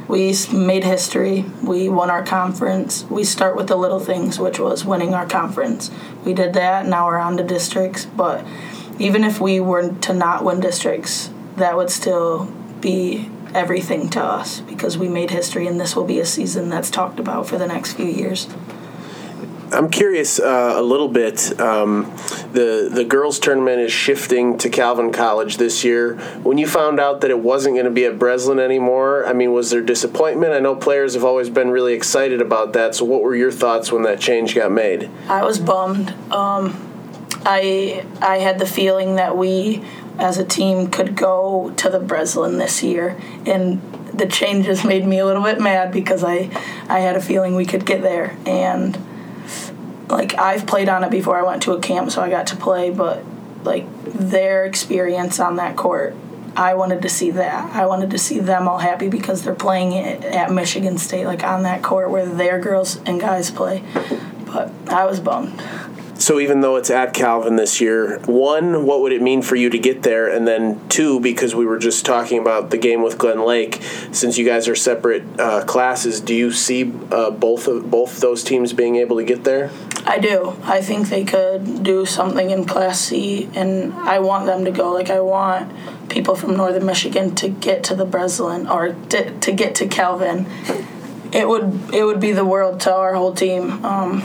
[0.08, 1.46] We made history.
[1.64, 3.06] We won our conference.
[3.10, 5.90] We start with the little things, which was winning our conference.
[6.24, 6.86] We did that.
[6.86, 8.06] Now we're on to districts.
[8.06, 8.46] But
[9.00, 12.46] even if we were to not win districts, that would still
[12.82, 16.92] be everything to us because we made history, and this will be a season that's
[16.92, 18.48] talked about for the next few years.
[19.76, 21.60] I'm curious uh, a little bit.
[21.60, 22.04] Um,
[22.54, 26.16] the the girls tournament is shifting to Calvin College this year.
[26.44, 29.52] When you found out that it wasn't going to be at Breslin anymore, I mean,
[29.52, 30.54] was there disappointment?
[30.54, 32.96] I know players have always been really excited about that.
[32.96, 35.10] So, what were your thoughts when that change got made?
[35.28, 36.12] I was bummed.
[36.32, 36.82] Um,
[37.46, 39.84] I I had the feeling that we,
[40.18, 43.82] as a team, could go to the Breslin this year, and
[44.14, 46.50] the changes made me a little bit mad because I
[46.88, 48.98] I had a feeling we could get there, and
[50.10, 51.38] like I've played on it before.
[51.38, 53.24] I went to a camp, so I got to play, but
[53.64, 56.16] like their experience on that court.
[56.56, 57.76] I wanted to see that.
[57.76, 61.44] I wanted to see them all happy because they're playing it at Michigan State, like
[61.44, 63.84] on that court where their girls and guys play.
[64.46, 65.62] But I was bummed.
[66.18, 69.70] So, even though it's at Calvin this year, one, what would it mean for you
[69.70, 70.28] to get there?
[70.28, 73.82] And then two, because we were just talking about the game with Glen Lake,
[74.14, 78.44] since you guys are separate uh, classes, do you see uh, both of both those
[78.46, 79.72] teams being able to get there?
[80.06, 80.56] I do.
[80.64, 84.94] I think they could do something in Class C, and I want them to go.
[84.94, 85.72] Like, I want
[86.10, 90.46] people from Northern Michigan to get to the Breslin or to, to get to Calvin.
[91.34, 93.84] It would it would be the world to our whole team.
[93.84, 94.24] Um,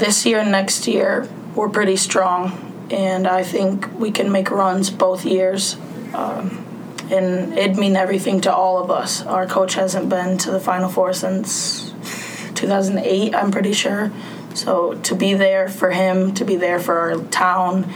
[0.00, 4.90] this year and next year, we're pretty strong, and I think we can make runs
[4.90, 5.76] both years.
[6.14, 6.66] Um,
[7.10, 9.22] and it'd mean everything to all of us.
[9.22, 11.92] Our coach hasn't been to the Final Four since
[12.54, 14.12] 2008, I'm pretty sure.
[14.54, 17.92] So to be there for him, to be there for our town,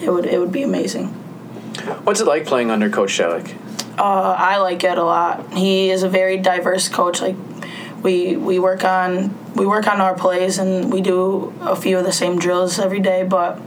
[0.00, 1.08] it would it would be amazing.
[2.04, 3.56] What's it like playing under Coach Shellick?
[3.98, 5.54] Uh, I like it a lot.
[5.54, 7.20] He is a very diverse coach.
[7.20, 7.36] Like
[8.02, 12.04] we we work on we work on our plays and we do a few of
[12.04, 13.60] the same drills every day, but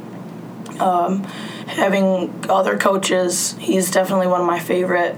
[0.79, 1.23] um,
[1.67, 5.17] having other coaches, he's definitely one of my favorite.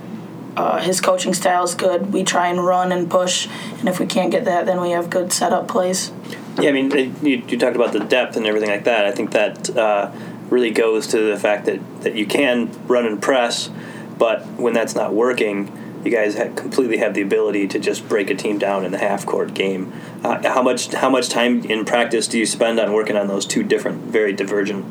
[0.55, 2.13] Uh, his coaching style is good.
[2.13, 3.47] We try and run and push,
[3.79, 6.11] and if we can't get that, then we have good setup plays.
[6.59, 6.91] Yeah, I mean,
[7.23, 9.05] you, you talked about the depth and everything like that.
[9.05, 10.11] I think that uh,
[10.51, 13.71] really goes to the fact that, that you can run and press,
[14.19, 15.71] but when that's not working,
[16.03, 19.25] you guys completely have the ability to just break a team down in the half
[19.25, 19.93] court game.
[20.23, 23.45] Uh, how much how much time in practice do you spend on working on those
[23.45, 24.85] two different, very divergent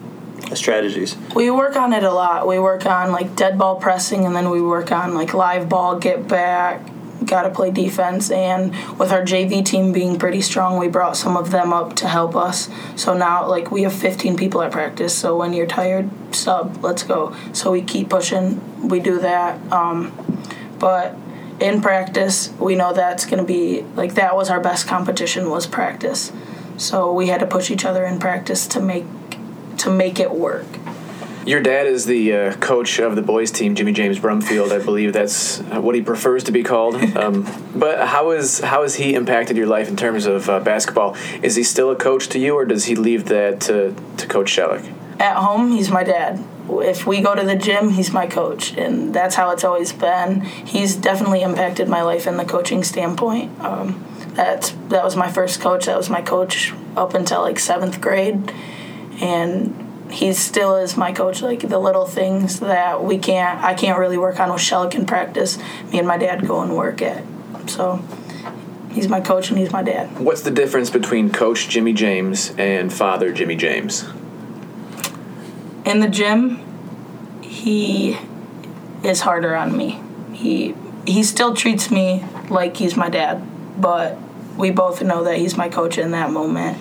[0.54, 1.16] strategies?
[1.34, 2.46] We work on it a lot.
[2.46, 5.98] We work on like dead ball pressing, and then we work on like live ball,
[5.98, 6.80] get back,
[7.26, 8.30] got to play defense.
[8.30, 12.08] And with our JV team being pretty strong, we brought some of them up to
[12.08, 12.68] help us.
[12.96, 15.16] So now, like, we have 15 people at practice.
[15.16, 17.34] So when you're tired, sub, let's go.
[17.52, 18.88] So we keep pushing.
[18.88, 19.60] We do that.
[19.72, 20.12] Um,
[20.82, 21.14] but
[21.60, 25.64] in practice, we know that's going to be like that was our best competition was
[25.64, 26.32] practice.
[26.76, 29.04] So we had to push each other in practice to make
[29.78, 30.66] to make it work.
[31.46, 34.72] Your dad is the uh, coach of the boys team, Jimmy James Brumfield.
[34.72, 36.96] I believe that's uh, what he prefers to be called.
[37.22, 41.14] Um, but how is how has he impacted your life in terms of uh, basketball?
[41.42, 44.50] Is he still a coach to you, or does he leave that to, to Coach
[44.50, 44.92] Shellick?
[45.22, 46.44] At home, he's my dad.
[46.68, 50.40] If we go to the gym, he's my coach, and that's how it's always been.
[50.40, 53.56] He's definitely impacted my life in the coaching standpoint.
[53.60, 54.04] Um,
[54.34, 55.86] that's that was my first coach.
[55.86, 58.52] That was my coach up until like seventh grade,
[59.20, 61.40] and he still is my coach.
[61.40, 65.06] Like the little things that we can't, I can't really work on with Shellick in
[65.06, 65.56] practice.
[65.92, 67.22] Me and my dad go and work at.
[67.70, 68.04] So
[68.90, 70.18] he's my coach and he's my dad.
[70.18, 74.04] What's the difference between Coach Jimmy James and Father Jimmy James?
[75.84, 76.60] In the gym,
[77.42, 78.18] he
[79.02, 80.00] is harder on me.
[80.32, 80.74] He
[81.06, 83.42] he still treats me like he's my dad,
[83.80, 84.16] but
[84.56, 86.78] we both know that he's my coach in that moment.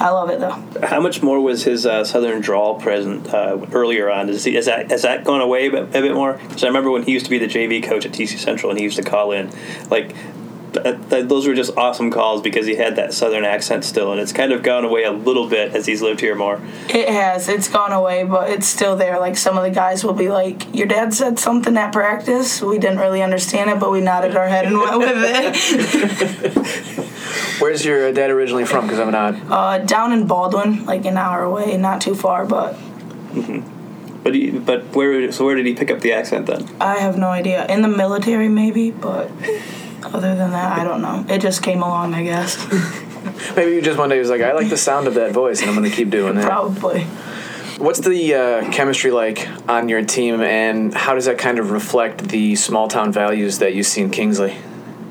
[0.00, 0.86] I love it though.
[0.86, 4.28] How much more was his uh, southern drawl present uh, earlier on?
[4.28, 6.34] Is, he, is that has that gone away a bit, a bit more?
[6.34, 8.78] Because I remember when he used to be the JV coach at TC Central, and
[8.78, 9.50] he used to call in.
[9.90, 10.14] Like,
[10.72, 14.20] That, that, those were just awesome calls because he had that southern accent still, and
[14.20, 16.60] it's kind of gone away a little bit as he's lived here more.
[16.88, 17.48] It has.
[17.48, 19.18] It's gone away, but it's still there.
[19.20, 22.62] Like some of the guys will be like, "Your dad said something at practice.
[22.62, 27.02] We didn't really understand it, but we nodded our head and went with it."
[27.60, 28.86] Where's your dad originally from?
[28.86, 29.34] Because I'm not.
[29.50, 32.76] uh, down in Baldwin, like an hour away, not too far, but
[34.24, 36.68] But he, but where so where did he pick up the accent then?
[36.80, 37.66] I have no idea.
[37.66, 39.30] In the military, maybe, but
[40.12, 41.24] other than that, I don't know.
[41.28, 42.56] It just came along, I guess.
[43.56, 45.70] Maybe you just one day was like, I like the sound of that voice, and
[45.70, 46.44] I'm going to keep doing it.
[46.44, 47.04] Probably.
[47.78, 52.28] What's the uh, chemistry like on your team, and how does that kind of reflect
[52.28, 54.56] the small town values that you see in Kingsley?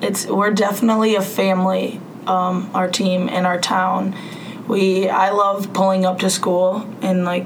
[0.02, 4.16] it's we're definitely a family um, our team and our town
[4.68, 7.46] we i love pulling up to school and like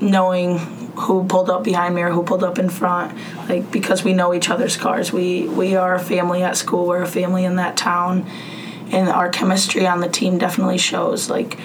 [0.00, 0.58] knowing
[0.96, 3.16] who pulled up behind me or who pulled up in front
[3.48, 6.86] like because we know each other's cars we we are a family at school.
[6.86, 8.26] We're a family in that town.
[8.90, 11.58] And our chemistry on the team definitely shows like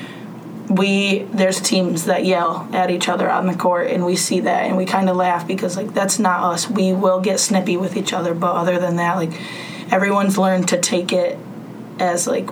[0.69, 4.65] we there's teams that yell at each other on the court and we see that
[4.65, 6.69] and we kind of laugh because like that's not us.
[6.69, 9.31] We will get snippy with each other but other than that like
[9.91, 11.37] everyone's learned to take it
[11.99, 12.49] as like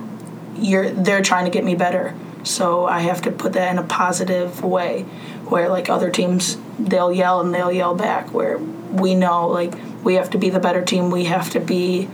[0.56, 2.14] you're they're trying to get me better.
[2.44, 5.02] So i have to put that in a positive way
[5.48, 10.14] where like other teams they'll yell and they'll yell back where we know like we
[10.14, 12.08] have to be the better team we have to be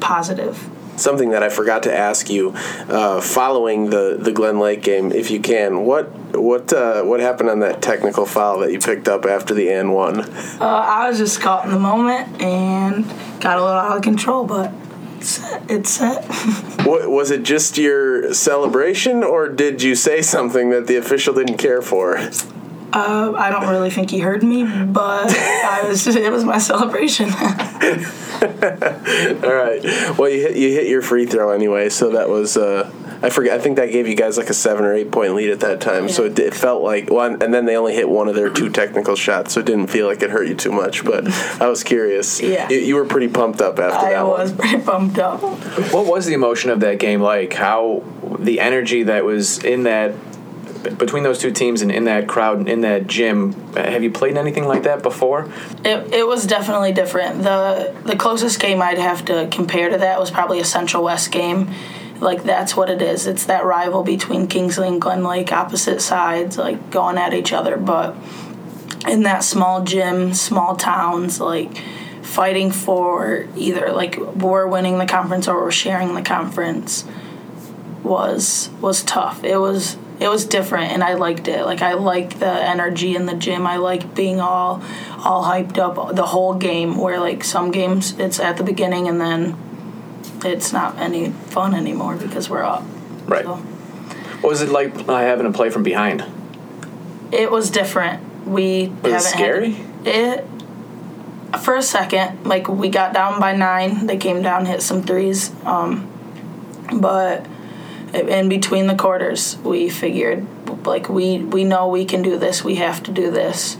[0.00, 2.52] positive Something that I forgot to ask you,
[2.88, 6.04] uh, following the, the Glen Lake game, if you can, what
[6.36, 9.92] what uh, what happened on that technical foul that you picked up after the and
[9.92, 10.20] one?
[10.20, 13.04] uh, i was just caught in the moment and
[13.40, 14.72] got a little out of control but
[15.18, 16.24] it's set, it's set.
[16.84, 21.56] What, was it just your celebration, or did you say something that the official didn't
[21.56, 22.18] care for?
[22.94, 27.28] Uh, I don't really think he heard me, but I was it was my celebration.
[27.34, 27.40] All
[29.52, 29.80] right.
[30.16, 32.56] Well, you hit you hit your free throw anyway, so that was.
[32.56, 32.88] Uh,
[33.20, 33.58] I forget.
[33.58, 35.80] I think that gave you guys like a seven or eight point lead at that
[35.80, 36.08] time.
[36.08, 38.70] So it, it felt like one, and then they only hit one of their two
[38.70, 41.04] technical shots, so it didn't feel like it hurt you too much.
[41.04, 41.26] But
[41.60, 42.40] I was curious.
[42.40, 42.68] Yeah.
[42.68, 44.58] You, you were pretty pumped up after I that I was one.
[44.58, 45.42] pretty pumped up.
[45.92, 47.54] What was the emotion of that game like?
[47.54, 48.04] How
[48.38, 50.14] the energy that was in that
[50.98, 53.54] between those two teams and in that crowd and in that gym?
[53.76, 55.50] Uh, have you played anything like that before?
[55.84, 57.42] It, it was definitely different.
[57.42, 61.32] the The closest game I'd have to compare to that was probably a Central West
[61.32, 61.70] game.
[62.20, 63.26] Like that's what it is.
[63.26, 67.76] It's that rival between Kingsley and Glen Lake, opposite sides, like going at each other.
[67.76, 68.16] But
[69.08, 71.76] in that small gym, small towns, like
[72.22, 77.04] fighting for either like we're winning the conference or we're sharing the conference
[78.02, 79.44] was was tough.
[79.44, 81.64] It was it was different and I liked it.
[81.66, 83.66] Like I liked the energy in the gym.
[83.66, 84.82] I liked being all
[85.18, 89.20] all hyped up the whole game where like some games it's at the beginning and
[89.20, 89.56] then
[90.44, 92.84] it's not any fun anymore because we're up.
[93.26, 93.44] Right.
[93.44, 96.24] So What was it like uh, having to play from behind?
[97.32, 98.46] it was different.
[98.46, 99.70] We Was it haven't scary?
[99.72, 100.44] had it
[101.60, 102.44] for a second.
[102.44, 104.06] Like we got down by nine.
[104.06, 105.50] They came down, hit some threes.
[105.64, 106.08] Um,
[107.00, 107.46] but
[108.14, 110.46] in between the quarters, we figured
[110.86, 112.62] like we we know we can do this.
[112.64, 113.76] We have to do this.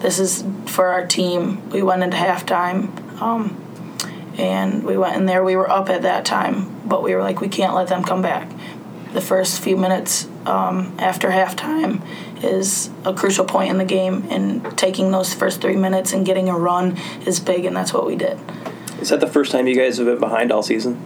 [0.00, 1.68] This is for our team.
[1.70, 3.20] We went into halftime.
[3.20, 3.56] Um,
[4.38, 5.44] and we went in there.
[5.44, 8.22] We were up at that time, but we were like, we can't let them come
[8.22, 8.50] back.
[9.12, 12.02] The first few minutes um, after halftime
[12.42, 16.48] is a crucial point in the game, and taking those first three minutes and getting
[16.48, 18.38] a run is big, and that's what we did.
[19.00, 21.00] Is that the first time you guys have been behind all season?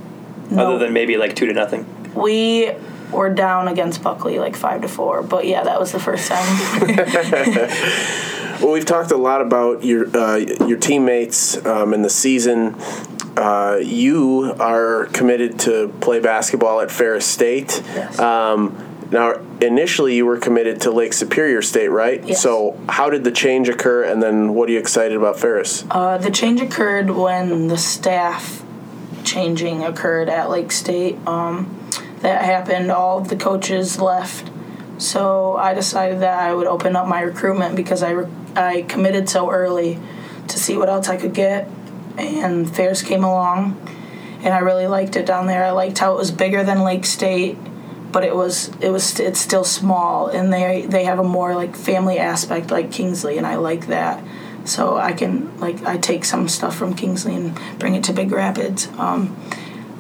[0.50, 0.74] No.
[0.74, 1.86] Other than maybe like two to nothing.
[2.14, 2.72] We
[3.12, 8.30] were down against Buckley like five to four, but yeah, that was the first time.
[8.60, 12.76] Well, we've talked a lot about your uh, your teammates um, in the season.
[13.36, 17.82] Uh, you are committed to play basketball at Ferris State.
[17.94, 18.18] Yes.
[18.18, 18.76] Um,
[19.10, 22.24] now, initially, you were committed to Lake Superior State, right?
[22.24, 22.42] Yes.
[22.42, 25.84] So, how did the change occur, and then what are you excited about Ferris?
[25.90, 28.64] Uh, the change occurred when the staff
[29.24, 31.18] changing occurred at Lake State.
[31.26, 31.83] Um,
[32.24, 32.90] that happened.
[32.90, 34.50] All the coaches left,
[34.98, 39.28] so I decided that I would open up my recruitment because I re- I committed
[39.28, 39.98] so early
[40.48, 41.68] to see what else I could get,
[42.16, 43.76] and Ferris came along,
[44.42, 45.64] and I really liked it down there.
[45.64, 47.58] I liked how it was bigger than Lake State.
[48.10, 51.74] But it was it was it's still small, and they they have a more like
[51.74, 54.22] family aspect like Kingsley, and I like that
[54.64, 58.32] so I can like I take some stuff from Kingsley and bring it to Big
[58.32, 58.88] Rapids.
[58.98, 59.36] Um,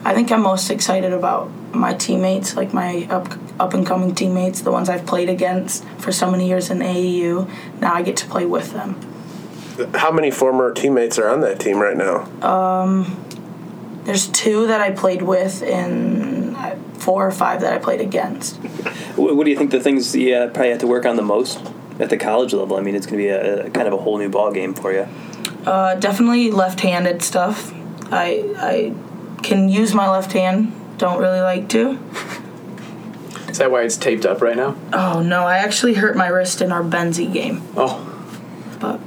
[0.04, 3.28] I think I'm most excited about my teammates, like my up
[3.58, 7.48] up and coming teammates, the ones I've played against for so many years in AAU.
[7.80, 9.00] Now I get to play with them.
[9.94, 12.24] How many former teammates are on that team right now?
[12.46, 13.24] Um,
[14.04, 18.56] There's two that I played with and uh, four or five that I played against.
[19.16, 21.22] What, what do you think the things you uh, probably have to work on the
[21.22, 22.76] most at the college level?
[22.76, 24.74] I mean, it's going to be a, a kind of a whole new ball game
[24.74, 25.08] for you.
[25.66, 27.72] Uh, definitely left-handed stuff.
[28.12, 28.94] I I
[29.44, 30.72] can use my left hand.
[30.98, 31.98] Don't really like to.
[33.48, 34.76] Is that why it's taped up right now?
[34.92, 38.00] Oh no, I actually hurt my wrist in our Benzie game, Oh,
[38.80, 39.00] but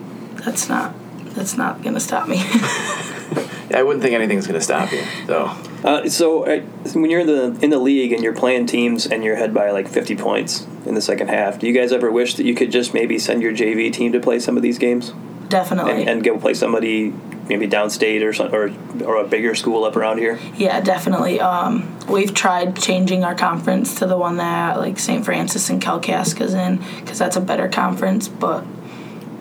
[0.46, 0.94] that's not
[1.36, 2.38] that's not gonna stop me.
[3.74, 5.04] I wouldn't think anything's going to stop you.
[5.26, 5.46] So,
[5.84, 6.62] Uh, so uh,
[6.94, 9.72] when you're in the in the league and you're playing teams and you're ahead by
[9.72, 12.72] like 50 points in the second half, do you guys ever wish that you could
[12.72, 15.12] just maybe send your JV team to play some of these games
[15.50, 16.00] definitely.
[16.02, 17.14] and, and go play somebody
[17.50, 18.72] maybe downstate or some, or
[19.06, 20.40] or a bigger school up around here?
[20.56, 21.40] Yeah, definitely.
[21.40, 25.24] Um, we've tried changing our conference to the one that like St.
[25.24, 28.66] Francis and Kalkaska's in because that's a better conference, but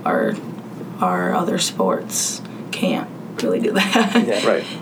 [0.04, 0.34] our
[1.00, 2.40] our other sports
[2.72, 3.08] can't
[3.42, 4.24] really do that.
[4.26, 4.46] Yeah.
[4.46, 4.64] right.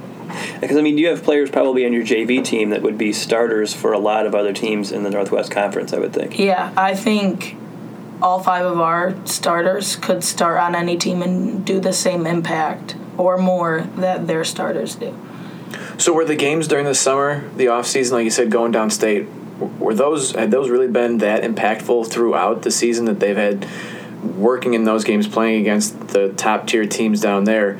[0.61, 3.73] Because I mean, you have players probably on your JV team that would be starters
[3.73, 5.93] for a lot of other teams in the Northwest Conference.
[5.93, 6.41] I would think.
[6.41, 7.57] yeah, I think
[8.21, 12.97] all five of our starters could start on any team and do the same impact
[13.19, 15.17] or more that their starters do.
[15.99, 19.29] So were the games during the summer, the off season, like you said, going downstate,
[19.79, 23.67] were those had those really been that impactful throughout the season that they've had
[24.23, 27.75] working in those games, playing against the top tier teams down there?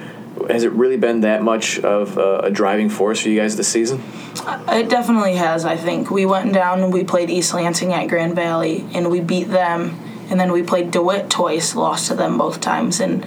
[0.49, 4.03] Has it really been that much of a, driving force for you guys this season?
[4.45, 6.11] Uh, it definitely has, I think.
[6.11, 9.99] We went down and we played East Lansing at Grand Valley and we beat them.
[10.29, 12.99] And then we played DeWitt twice, lost to them both times.
[12.99, 13.25] And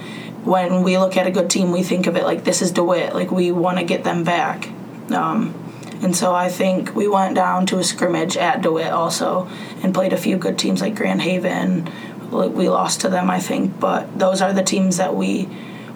[0.48, 3.14] when we look at a good team, we think of it like this is DeWitt,
[3.14, 4.68] like we want to get them back.
[5.10, 5.54] Um,
[6.00, 9.46] and so I think we went down to a scrimmage at DeWitt also
[9.82, 11.90] and played a few good teams like Grand Haven.
[12.30, 15.48] We lost to them, I think, but those are the teams that we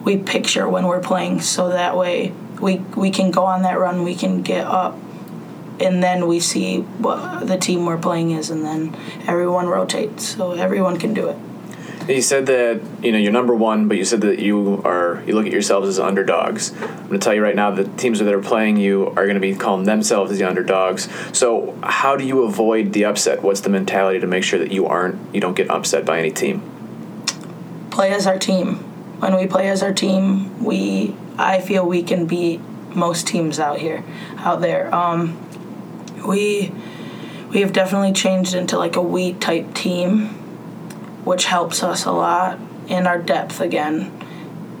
[0.03, 1.41] we picture when we're playing.
[1.41, 2.31] So that way
[2.61, 4.95] we we can go on that run, we can get up,
[5.79, 8.95] and then we see what the team we're playing is, and then
[9.25, 11.37] everyone rotates, so everyone can do it.
[12.07, 15.35] You said that you know you're number one, but you said that you are you
[15.35, 16.73] look at yourselves as underdogs.
[16.73, 19.35] I'm going to tell you right now, the teams that are playing you are going
[19.35, 21.07] to be calling themselves as the underdogs.
[21.31, 23.41] So how do you avoid the upset?
[23.41, 26.31] What's the mentality to make sure that you aren't you don't get upset by any
[26.31, 26.61] team?
[27.89, 28.75] Play as our team.
[29.19, 32.59] When we play as our team, we I feel we can beat
[32.93, 34.03] most teams out here,
[34.37, 34.93] out there.
[34.93, 35.39] Um,
[36.27, 36.73] we
[37.49, 40.42] we have definitely changed into like a we type team,
[41.23, 42.59] which helps us a lot.
[42.89, 44.11] And our depth again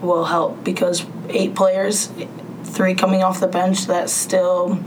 [0.01, 2.11] will help because eight players,
[2.63, 4.79] three coming off the bench that still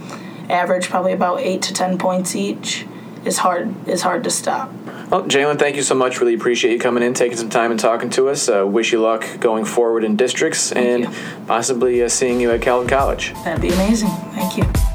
[0.48, 2.86] average probably about eight to ten points each
[3.24, 4.72] is hard is hard to stop.
[5.10, 6.20] Well, Jalynn, thank you so much.
[6.20, 8.48] Really appreciate you coming in, taking some time and talking to us.
[8.48, 11.10] Uh, wish you luck going forward in districts and you.
[11.46, 13.32] possibly uh, seeing you at Calvin College.
[13.44, 14.10] That'd be amazing.
[14.10, 14.85] Thank you.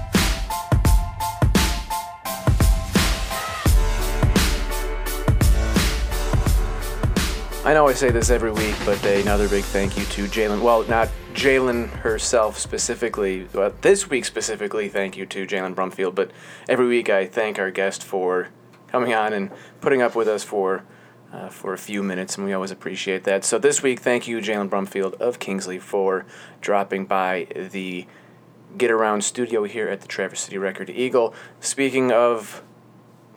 [7.72, 10.62] I know I say this every week, but another big thank you to Jalynn.
[10.62, 16.14] Well, not Jalynn herself specifically, but this week specifically, thank you to Jalynn Brumfield.
[16.14, 16.32] But
[16.68, 18.50] every week I thank our guest for
[18.88, 20.84] coming on and putting up with us for
[21.32, 23.46] uh, for a few minutes, and we always appreciate that.
[23.46, 26.26] So this week, thank you, Jalynn Brumfield of Kingsley, for
[26.60, 28.06] dropping by the
[28.78, 31.34] Get Around studio here at the Traverse City Record Eagle.
[31.62, 32.64] Speaking of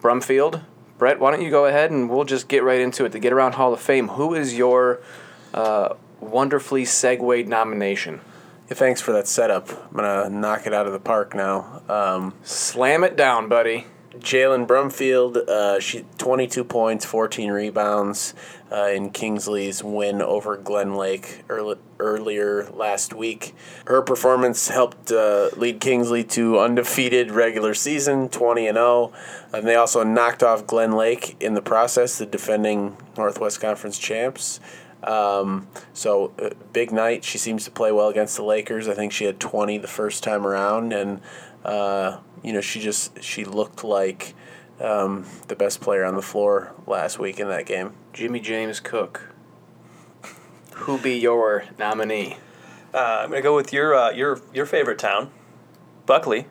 [0.02, 0.64] Brumfield,
[1.04, 3.12] Brett, why don't you go ahead and we'll just get right into it.
[3.12, 4.08] The Get Around Hall of Fame.
[4.08, 5.00] Who is your
[5.52, 8.22] uh, wonderfully segued nomination?
[8.70, 9.68] Yeah, thanks for that setup.
[9.68, 11.82] I'm gonna knock it out of the park now.
[11.90, 13.86] Um, Slam it down, buddy.
[14.18, 18.34] Jalynn Brumfield, uh, she 22 points, 14 rebounds
[18.72, 23.54] uh, in Kingsley's win over Glen Lake early, earlier last week.
[23.86, 29.12] Her performance helped uh, lead Kingsley to undefeated regular season, 20 and 0.
[29.52, 34.60] And they also knocked off Glen Lake in the process, the defending Northwest Conference champs.
[35.04, 37.24] Um, so uh, big night.
[37.24, 38.88] She seems to play well against the Lakers.
[38.88, 41.20] I think she had 20 the first time around, and
[41.64, 44.34] uh, you know she just she looked like
[44.80, 47.94] um, the best player on the floor last week in that game.
[48.12, 49.30] Jimmy James Cook.
[50.74, 52.36] Who be your nominee?
[52.92, 55.30] Uh, I'm gonna go with your uh, your your favorite town,
[56.06, 56.46] Buckley.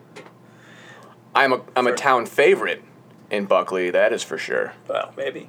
[1.34, 2.82] I'm a I'm a town favorite
[3.30, 3.90] in Buckley.
[3.90, 4.72] That is for sure.
[4.88, 5.48] Well, maybe.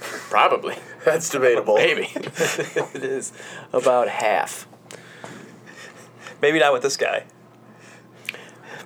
[0.00, 0.76] Probably.
[1.04, 1.74] That's debatable.
[1.74, 2.08] Maybe.
[2.14, 3.32] it is
[3.72, 4.66] about half.
[6.40, 7.24] Maybe not with this guy.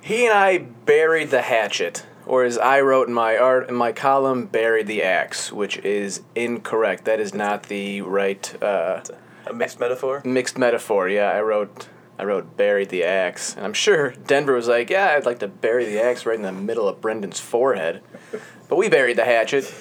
[0.05, 3.91] He and I buried the hatchet, or as I wrote in my art in my
[3.91, 7.05] column, buried the axe, which is incorrect.
[7.05, 9.01] That is not the right uh,
[9.47, 10.21] A mixed metaphor.
[10.23, 11.09] mixed metaphor.
[11.09, 11.89] Yeah, I wrote
[12.19, 15.47] I wrote buried the axe, and I'm sure Denver was like, yeah, I'd like to
[15.47, 18.03] bury the axe right in the middle of Brendan's forehead,
[18.69, 19.73] but we buried the hatchet.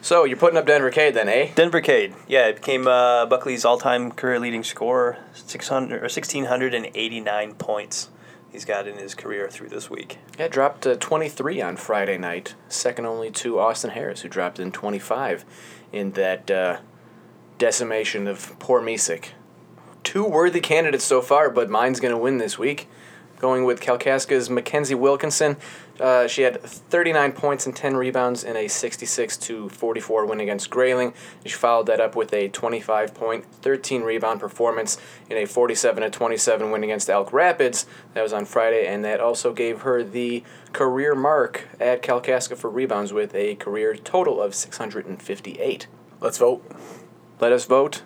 [0.00, 1.50] So you're putting up Denver Cade then, eh?
[1.56, 6.72] Denver Cade, yeah, it became uh, Buckley's all-time career-leading scorer, six hundred or sixteen hundred
[6.72, 8.10] and eighty-nine points.
[8.52, 10.18] He's got in his career through this week.
[10.38, 14.72] Yeah, dropped uh, 23 on Friday night, second only to Austin Harris, who dropped in
[14.72, 15.44] 25
[15.92, 16.78] in that uh,
[17.58, 19.28] decimation of poor Mesick.
[20.02, 22.88] Two worthy candidates so far, but mine's going to win this week.
[23.38, 25.56] Going with Kalkaska's Makenzie Wilkinson.
[26.00, 30.70] Uh, she had 39 points and 10 rebounds in a 66 to 44 win against
[30.70, 31.12] Grayling.
[31.44, 34.98] She followed that up with a 25 point, 13 rebound performance
[35.28, 37.84] in a 47 to 27 win against Elk Rapids.
[38.14, 40.42] That was on Friday, and that also gave her the
[40.72, 45.86] career mark at Kalkaska for rebounds with a career total of 658.
[46.20, 46.64] Let's vote.
[47.40, 48.02] Let us vote.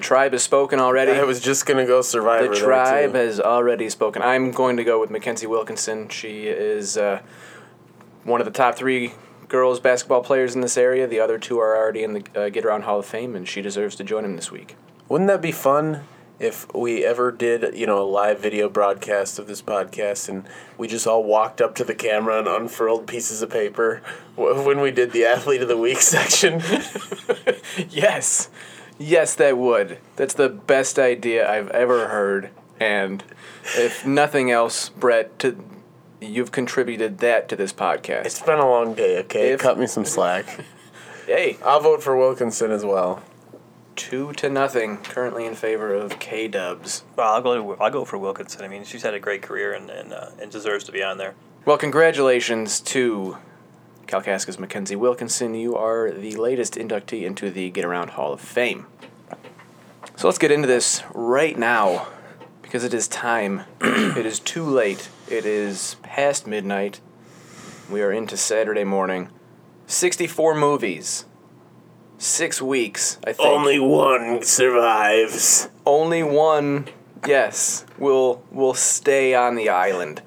[0.00, 1.12] The tribe has spoken already.
[1.12, 2.48] I was just gonna go Survivor.
[2.48, 4.22] The tribe has already spoken.
[4.22, 6.08] I'm going to go with Makenzie Wilkinson.
[6.08, 7.20] She is uh,
[8.24, 9.12] one of the top three
[9.48, 11.06] girls basketball players in this area.
[11.06, 13.60] The other two are already in the uh, Get Around Hall of Fame, and she
[13.60, 14.74] deserves to join him this week.
[15.10, 16.04] Wouldn't that be fun
[16.38, 20.48] if we ever did, you know, a live video broadcast of this podcast and
[20.78, 24.00] we just all walked up to the camera and unfurled pieces of paper
[24.36, 26.62] when we did the athlete of the week section?
[27.88, 28.48] Yes,
[29.00, 29.98] yes, that would.
[30.14, 32.50] That's the best idea I've ever heard.
[32.78, 33.24] And
[33.76, 35.56] if nothing else, Brett, to,
[36.20, 38.24] you've contributed that to this podcast.
[38.26, 39.50] it's been a long day, okay?
[39.50, 40.64] If- Cut me some slack.
[41.26, 43.22] hey, I'll vote for Wilkinson as well.
[43.96, 47.02] two to nothing, currently in favor of K Dubs.
[47.16, 47.74] Well, I'll go.
[47.74, 48.62] To, I'll go for Wilkinson.
[48.64, 51.18] I mean, she's had a great career and and, uh, and deserves to be on
[51.18, 51.34] there.
[51.66, 53.36] Well, congratulations to
[54.10, 55.54] Kalkaska's Makenzie Wilkinson.
[55.54, 58.86] You are the latest inductee into the Get Around Hall of Fame.
[60.16, 62.08] So let's get into this right now
[62.60, 63.62] because it is time.
[63.80, 65.08] it is too late.
[65.28, 67.00] It is past midnight.
[67.88, 69.28] We are into Saturday morning.
[69.86, 71.24] 64 movies.
[72.18, 73.48] Six weeks, I think.
[73.48, 75.68] Only one survives.
[75.86, 76.88] Only one,
[77.26, 80.20] yes, will will stay on the island.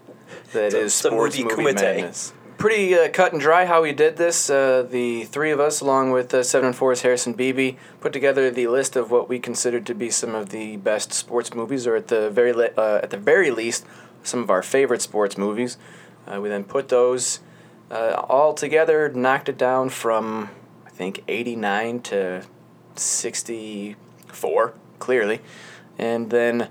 [0.54, 2.34] That is sports movie movie madness.
[2.64, 4.50] Pretty uh, cut and dry how we did this.
[4.50, 8.50] Uh, the three of us, along with uh, Seven and Four's Harrison Beebe, put together
[8.50, 11.98] the list of what we considered to be some of the best sports movies, or
[11.98, 13.86] at the very le- uh, at the very least,
[14.24, 15.76] some of our favorite sports movies.
[16.26, 17.42] Uh, we then put those
[17.92, 20.50] uh, all together, knocked it down from
[20.88, 22.46] I think eighty nine to
[22.96, 23.98] sixty
[24.28, 25.42] four, clearly,
[25.98, 26.70] and then.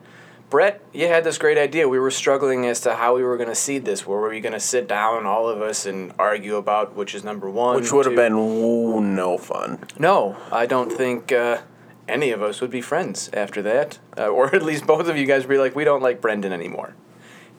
[0.52, 1.88] Brett, you had this great idea.
[1.88, 4.06] We were struggling as to how we were going to seed this.
[4.06, 7.24] Where were we going to sit down, all of us, and argue about which is
[7.24, 7.76] number one?
[7.76, 9.78] Which would have been ooh, no fun.
[9.98, 11.62] No, I don't think uh,
[12.06, 15.24] any of us would be friends after that, uh, or at least both of you
[15.24, 16.96] guys would be like, we don't like Brendan anymore.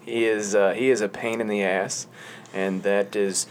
[0.01, 2.05] He is uh, he is a pain in the ass,
[2.53, 3.47] and that is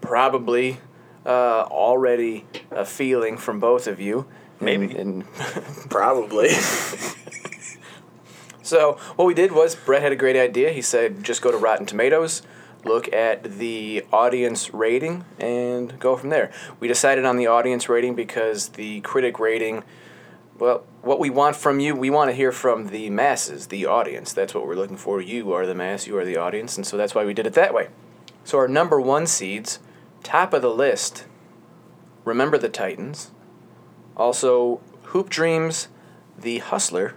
[0.00, 0.78] probably
[1.26, 4.28] uh, already a feeling from both of you.
[4.60, 4.96] Maybe.
[4.96, 5.34] And, and
[5.90, 6.50] Probably.
[8.68, 10.70] So what we did was Brett had a great idea.
[10.72, 12.42] He said just go to Rotten Tomatoes,
[12.84, 16.52] look at the audience rating, and go from there.
[16.78, 19.84] We decided on the audience rating because the critic rating,
[20.58, 24.34] well, what we want from you, we want to hear from the masses, the audience.
[24.34, 25.22] That's what we're looking for.
[25.22, 27.54] You are the mass, you are the audience, and so that's why we did it
[27.54, 27.88] that way.
[28.44, 29.78] So our number one seeds,
[30.22, 31.24] top of the list,
[32.26, 33.30] Remember the Titans.
[34.14, 35.88] Also, Hoop Dreams,
[36.38, 37.14] The Hustler,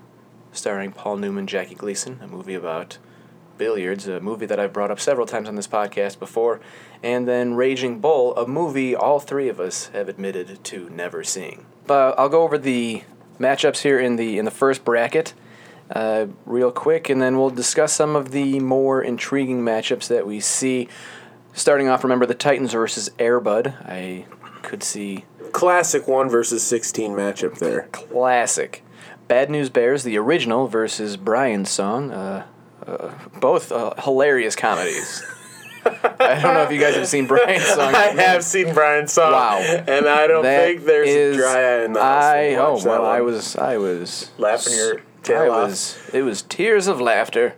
[0.51, 2.97] starring Paul Newman, Jackie Gleason, a movie about
[3.57, 6.59] billiards, a movie that I've brought up several times on this podcast before,
[7.03, 11.65] and then Raging Bull, a movie all three of us have admitted to never seeing.
[11.85, 13.03] But I'll go over the
[13.39, 15.33] matchups here in the in the first bracket
[15.95, 20.39] uh, real quick, and then we'll discuss some of the more intriguing matchups that we
[20.39, 20.87] see.
[21.53, 23.85] Starting off, remember the Titans versus Airbud.
[23.85, 24.25] I
[24.61, 27.89] could see Classic 1 versus 16 matchup there.
[27.91, 28.83] classic.
[29.31, 32.11] Bad News Bears, the original, versus Brian's song.
[32.11, 32.45] Uh,
[32.85, 35.23] uh, both uh, hilarious comedies.
[35.85, 37.95] I don't know if you guys have seen Brian's song.
[37.95, 39.31] I have seen Brian's song.
[39.31, 39.59] Wow.
[39.59, 42.23] And I don't That think there's is- a dry eye in the house.
[42.25, 45.69] I oh well, I was I was Laughing your I tail off.
[45.69, 47.55] was it was tears of laughter.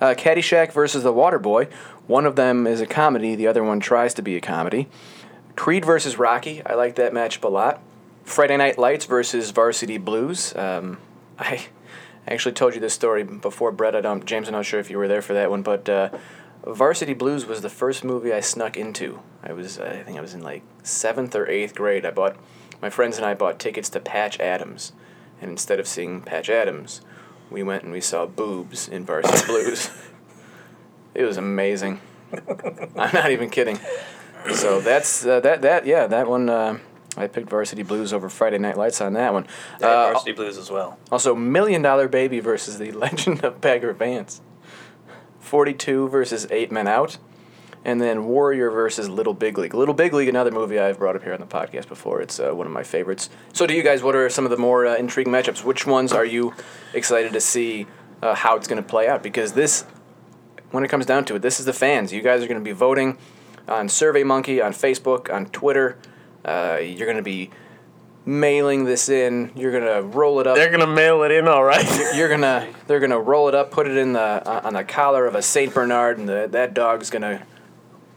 [0.00, 1.72] Uh, Caddyshack versus The Waterboy.
[2.06, 3.34] One of them is a comedy.
[3.34, 4.88] The other one tries to be a comedy.
[5.56, 6.64] Creed versus Rocky.
[6.64, 7.82] I like that matchup a lot.
[8.24, 10.56] Friday Night Lights versus Varsity Blues.
[10.56, 10.98] Um,
[11.38, 11.66] I
[12.26, 13.94] actually told you this story before, Brett.
[13.94, 14.48] I don't, James.
[14.48, 16.08] I'm not sure if you were there for that one, but uh,
[16.66, 19.20] Varsity Blues was the first movie I snuck into.
[19.42, 22.06] I was, I think I was in like seventh or eighth grade.
[22.06, 22.36] I bought,
[22.80, 24.92] my friends and I bought tickets to Patch Adams,
[25.40, 27.02] and instead of seeing Patch Adams,
[27.50, 29.90] we went and we saw boobs in Varsity Blues.
[31.14, 32.00] It was amazing.
[32.96, 33.78] I'm not even kidding.
[34.54, 36.48] So that's uh, that that yeah that one.
[36.48, 36.78] Uh,
[37.16, 39.46] I picked Varsity Blues over Friday Night Lights on that one.
[39.80, 40.98] Yeah, Uh, Varsity Blues as well.
[41.12, 44.40] also, Million Dollar Baby versus The Legend of Bagger Vance.
[45.40, 47.18] 42 versus Eight Men Out.
[47.86, 49.74] And then Warrior versus Little Big League.
[49.74, 52.22] Little Big League, another movie I've brought up here on the podcast before.
[52.22, 53.28] It's uh, one of my favorites.
[53.52, 55.62] So, to you guys, what are some of the more uh, intriguing matchups?
[55.64, 56.54] Which ones are you
[56.94, 57.86] excited to see
[58.22, 59.22] uh, how it's going to play out?
[59.22, 59.82] Because this,
[60.70, 62.10] when it comes down to it, this is the fans.
[62.10, 63.18] You guys are going to be voting
[63.68, 65.98] on SurveyMonkey, on Facebook, on Twitter.
[66.44, 67.50] Uh, you're going to be
[68.26, 69.50] mailing this in.
[69.54, 71.84] You're going to roll it up They're gonna mail it in, all right.
[72.16, 75.26] you're gonna they're gonna roll it up, put it in the uh, on the collar
[75.26, 77.46] of a Saint Bernard, and the, that dog's gonna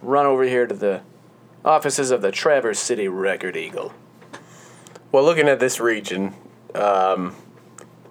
[0.01, 1.01] run over here to the
[1.65, 3.93] offices of the Traverse City Record Eagle.
[5.11, 6.33] Well, looking at this region,
[6.75, 7.35] um,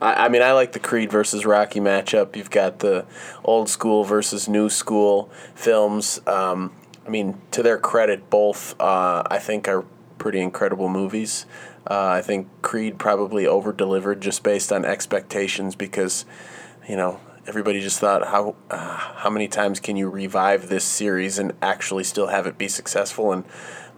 [0.01, 2.37] I, I mean, I like the Creed versus Rocky matchup.
[2.37, 3.07] You've got the
[3.45, 6.21] old school versus new school films.
[6.27, 6.73] Um,
[7.07, 9.85] I mean, to their credit, both uh, I think are
[10.27, 11.47] pretty incredible movies.
[11.89, 16.25] Uh, I think Creed probably over delivered just based on expectations because,
[16.89, 21.39] you know, everybody just thought how uh, how many times can you revive this series
[21.39, 23.45] and actually still have it be successful and.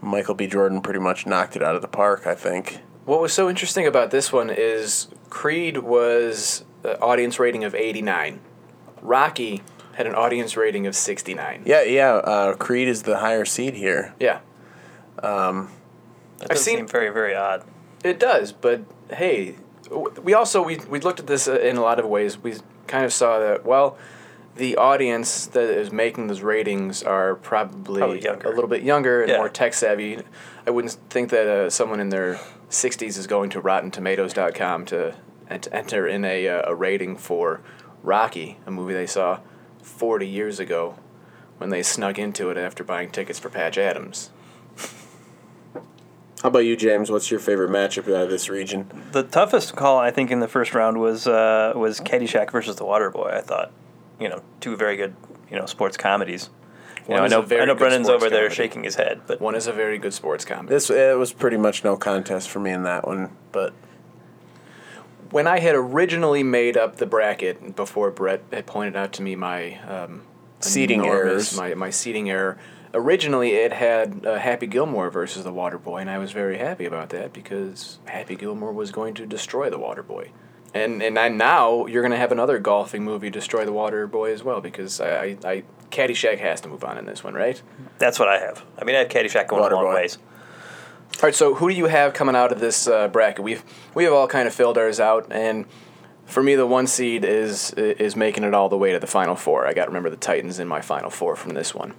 [0.00, 0.46] Michael B.
[0.46, 2.78] Jordan pretty much knocked it out of the park, I think.
[3.04, 8.38] What was so interesting about this one is Creed was the audience rating of 89.
[9.02, 9.62] Rocky
[9.94, 11.62] had an audience rating of 69.
[11.66, 12.12] Yeah, yeah.
[12.12, 14.14] Uh, Creed is the higher seed here.
[14.20, 14.38] Yeah,
[16.38, 17.64] That I've does seen- seem very, very odd.
[18.04, 19.56] It does, but hey,
[20.22, 22.38] we also we we looked at this uh, in a lot of ways.
[22.38, 22.54] We
[22.86, 23.96] kind of saw that well,
[24.56, 29.30] the audience that is making those ratings are probably, Probably a little bit younger and
[29.30, 29.36] Yeah.
[29.38, 30.20] more tech savvy.
[30.66, 32.38] I wouldn't think that uh, someone in their
[32.70, 35.14] 60s is going to RottenTomatoes.com to
[35.48, 37.60] ent- enter in a uh, a rating for
[38.02, 39.40] Rocky, a movie they saw
[39.82, 40.96] 40 years ago
[41.58, 44.30] when they snuck into it after buying tickets for Patch Adams.
[46.42, 47.10] How about you, James?
[47.10, 48.88] What's your favorite matchup out of this region?
[49.12, 52.84] The toughest call I think in the first round was uh, was Caddyshack versus The
[52.84, 53.32] Waterboy.
[53.32, 53.72] I thought,
[54.20, 55.16] you know, two very good,
[55.50, 56.50] you know, sports comedies.
[57.08, 59.40] You know, I know, very I know Brendan's sports over there shaking his head, but
[59.40, 60.68] One is a very good sports comedy.
[60.68, 63.72] This it was pretty much no contest for me in that one, but
[65.30, 69.36] when I had originally made up the bracket before Brett had pointed out to me
[69.36, 70.22] my um,
[70.60, 71.56] Seating errors.
[71.56, 72.58] my my seating error.
[72.94, 77.10] Originally, it had uh, Happy Gilmore versus the Waterboy, and I was very happy about
[77.10, 80.30] that because Happy Gilmore was going to destroy the Waterboy.
[80.74, 84.42] And and I, now you're going to have another golfing movie destroy the Waterboy as
[84.42, 87.60] well because I, I, I Caddyshack has to move on in this one, right?
[87.98, 88.64] that's what I have.
[88.78, 89.94] I mean, I have Caddyshack going a long Waterboy.
[89.94, 90.18] ways.
[91.16, 93.42] All right, so who do you have coming out of this uh, bracket?
[93.42, 93.64] We've
[93.94, 95.66] we have all kind of filled ours out, and
[96.26, 99.34] for me, the one seed is is making it all the way to the final
[99.34, 99.66] four.
[99.66, 101.94] I got to remember the Titans in my final four from this one.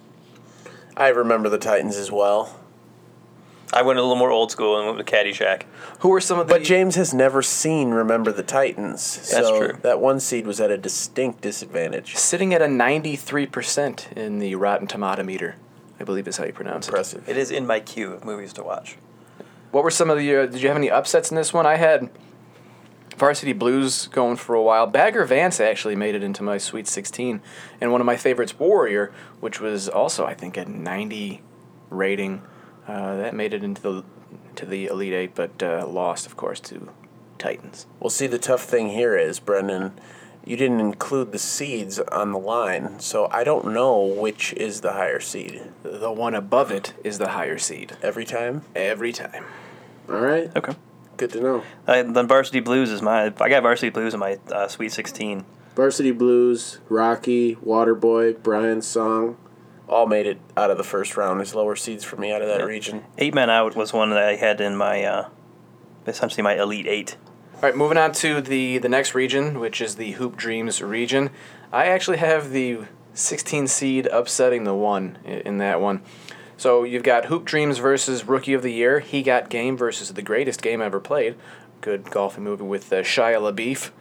[1.00, 2.56] I remember the Titans as well.
[3.72, 5.64] I went a little more old school and went with Caddyshack.
[6.00, 6.56] Who were some of the?
[6.56, 9.80] But James has never seen Remember the Titans, That's so true.
[9.84, 12.16] that one seed was at a distinct disadvantage.
[12.16, 15.56] sitting at a ninety three percent in the Rotten Tomato meter,
[16.00, 16.92] I believe is how you pronounce it.
[16.92, 17.30] Impressive.
[17.30, 18.98] It is in my queue of movies to watch.
[19.72, 20.36] What were some of the?
[20.36, 21.68] Uh, did you have any upsets in this one?
[21.68, 22.10] I had
[23.20, 24.88] Varsity Blues going for a while.
[24.88, 27.42] Bagger Vance actually made it into my Sweet 16,
[27.82, 29.12] and one of my favorites, Warrior,
[29.42, 31.42] which was also I think a 90
[31.90, 32.42] rating,
[32.88, 34.04] uh, that made it into the
[34.56, 36.90] to the Elite Eight, but uh, lost, of course, to
[37.38, 37.86] Titans.
[38.00, 39.94] Well, see, the tough thing here is, Brendan,
[40.46, 44.94] you didn't include the seeds on the line, so I don't know which is the
[44.94, 48.64] higher seed The one above it is the higher seed every time.
[48.76, 49.46] every time.
[50.10, 50.74] All right, Okay.
[51.20, 51.64] Good to know.
[51.88, 53.26] Uh, then Varsity Blues is my.
[53.26, 55.46] I got Varsity Blues in my uh, Sweet 16.
[55.76, 59.38] Varsity Blues, Rocky, Waterboy, Brian's Song,
[59.88, 62.48] all made it out of the first round as lower seeds for me out of
[62.48, 62.66] that Yeah.
[62.66, 63.04] region.
[63.18, 65.30] Eight Men Out was one that I had in my, uh,
[66.08, 67.18] essentially my Elite Eight.
[67.56, 71.30] All right, moving on to the the next region, which is the Hoop Dreams region.
[71.72, 72.80] I actually have the
[73.14, 76.02] 16 seed upsetting the one in that one.
[76.60, 79.00] So you've got Hoop Dreams versus Rookie of the Year.
[79.00, 81.36] He got game versus the greatest game ever played.
[81.80, 83.92] Good golfing movie with uh, Shia LaBeouf.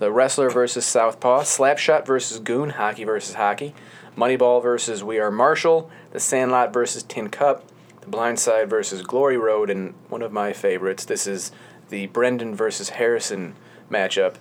[0.00, 1.44] The Wrestler versus Southpaw.
[1.44, 2.68] Slapshot versus Goon.
[2.68, 3.74] Hockey versus Hockey.
[4.18, 5.90] Moneyball versus We Are Marshall.
[6.10, 7.64] The Sandlot versus Tin Cup.
[8.02, 9.70] The Blind Side versus Glory Road.
[9.70, 11.52] And one of my favorites, this is
[11.88, 13.54] the Brendan versus Harrison
[13.90, 14.34] matchup.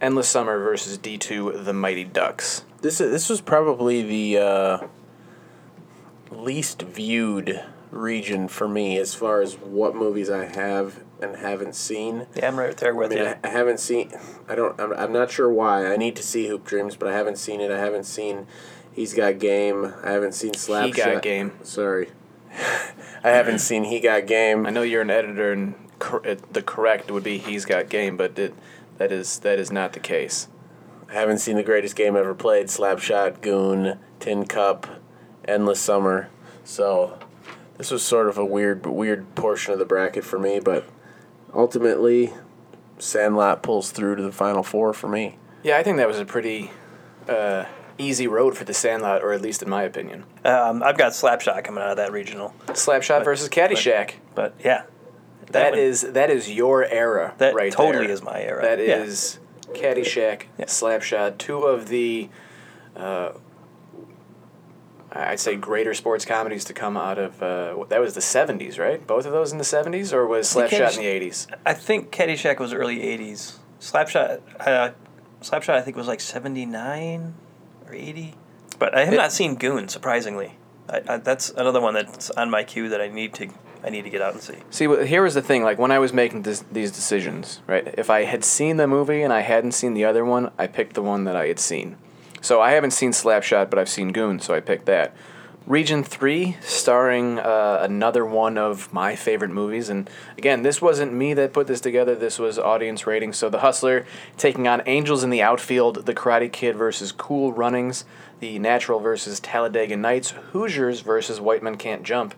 [0.00, 2.64] Endless Summer versus D2 The Mighty Ducks.
[2.80, 4.86] This is, this was probably the uh,
[6.30, 12.26] least viewed region for me as far as what movies I have and haven't seen.
[12.36, 13.34] Yeah, I'm right there with I mean, you.
[13.42, 14.12] I, haven't seen.
[14.48, 14.78] I don't.
[14.80, 15.86] I'm, I'm not sure why.
[15.92, 17.70] I need to see Hoop Dreams, but I haven't seen it.
[17.70, 18.46] I haven't seen.
[18.92, 19.94] He's got game.
[20.02, 20.86] I haven't seen Slapshot.
[20.86, 21.52] He Got Game.
[21.62, 22.10] Sorry.
[23.22, 24.66] I haven't seen He Got Game.
[24.66, 28.16] I know you're an editor, and cor- it- the correct would be he's got game,
[28.16, 28.54] but it,
[28.98, 30.48] that is that is not the case.
[31.08, 32.66] I haven't seen the greatest game ever played.
[32.66, 34.97] Slapshot, Goon, Tin Cup,
[35.48, 36.28] Endless Summer.
[36.64, 37.18] So
[37.78, 40.84] this was sort of a weird, weird portion of the bracket for me, but
[41.54, 42.32] ultimately,
[42.98, 45.36] Sandlot pulls through to the final four for me.
[45.62, 46.70] Yeah, I think that was a pretty
[47.28, 47.64] uh,
[47.96, 50.24] easy road for the Sandlot, or at least in my opinion.
[50.44, 54.12] Um, I've got Slapshot coming out of that regional, Slapshot versus Caddyshack.
[54.34, 54.82] but yeah,
[55.50, 57.34] That one- is that is your era.
[57.38, 58.14] That right totally there.
[58.14, 58.62] is my era.
[58.62, 59.02] That Yeah.
[59.02, 59.38] is
[59.72, 62.28] Caddyshack, Slapshot, two of the,
[62.96, 63.30] uh,
[65.18, 67.42] I'd say greater sports comedies to come out of.
[67.42, 69.04] Uh, that was the '70s, right?
[69.06, 71.46] Both of those in the '70s, or was Slapshot in the '80s?
[71.66, 73.56] I think Caddyshack was early '80s.
[73.80, 74.90] Slapshot, uh,
[75.42, 77.34] Slapshot, I think was like '79
[77.86, 78.34] or '80.
[78.78, 79.88] But I have It- not seen Goon.
[79.88, 80.56] Surprisingly,
[80.88, 83.48] I, I, that's another one that's on my queue that I need to
[83.84, 84.56] I need to get out and see.
[84.70, 85.62] See, here was the thing.
[85.62, 87.94] Like when I was making this, these decisions, right?
[87.96, 90.94] If I had seen the movie and I hadn't seen the other one, I picked
[90.94, 91.96] the one that I had seen.
[92.40, 95.14] So I haven't seen Slapshot, but I've seen Goon, so I picked that.
[95.66, 100.08] Region three, starring uh, another one of my favorite movies, and
[100.38, 102.14] again, this wasn't me that put this together.
[102.14, 103.36] This was audience ratings.
[103.36, 104.06] So The Hustler
[104.38, 108.06] taking on Angels in the Outfield, The Karate Kid versus Cool Runnings,
[108.40, 112.34] The Natural versus Talladega Nights, Hoosiers versus White Men Can't Jump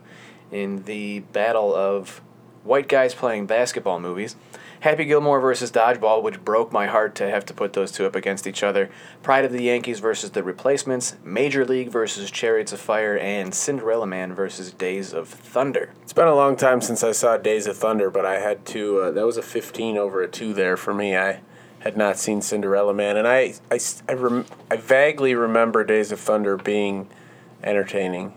[0.51, 2.19] in the battle of
[2.65, 4.35] white guys playing basketball movies.
[4.81, 8.15] Happy Gilmore versus Dodgeball, which broke my heart to have to put those two up
[8.15, 8.89] against each other.
[9.21, 11.17] Pride of the Yankees versus The Replacements.
[11.23, 13.15] Major League versus Chariots of Fire.
[13.15, 15.93] And Cinderella Man versus Days of Thunder.
[16.01, 19.01] It's been a long time since I saw Days of Thunder, but I had to.
[19.01, 21.15] Uh, that was a 15 over a 2 there for me.
[21.15, 21.41] I
[21.81, 23.79] had not seen Cinderella Man, and I, I,
[24.09, 27.07] I rem- I vaguely remember Days of Thunder being
[27.63, 28.33] entertaining.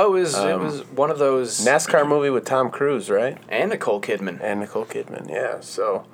[0.00, 3.36] Oh, it was it was one of those NASCAR movie with Tom Cruise, right?
[3.48, 4.40] and Nicole Kidman.
[4.40, 5.58] And Nicole Kidman, yeah.
[5.60, 6.06] So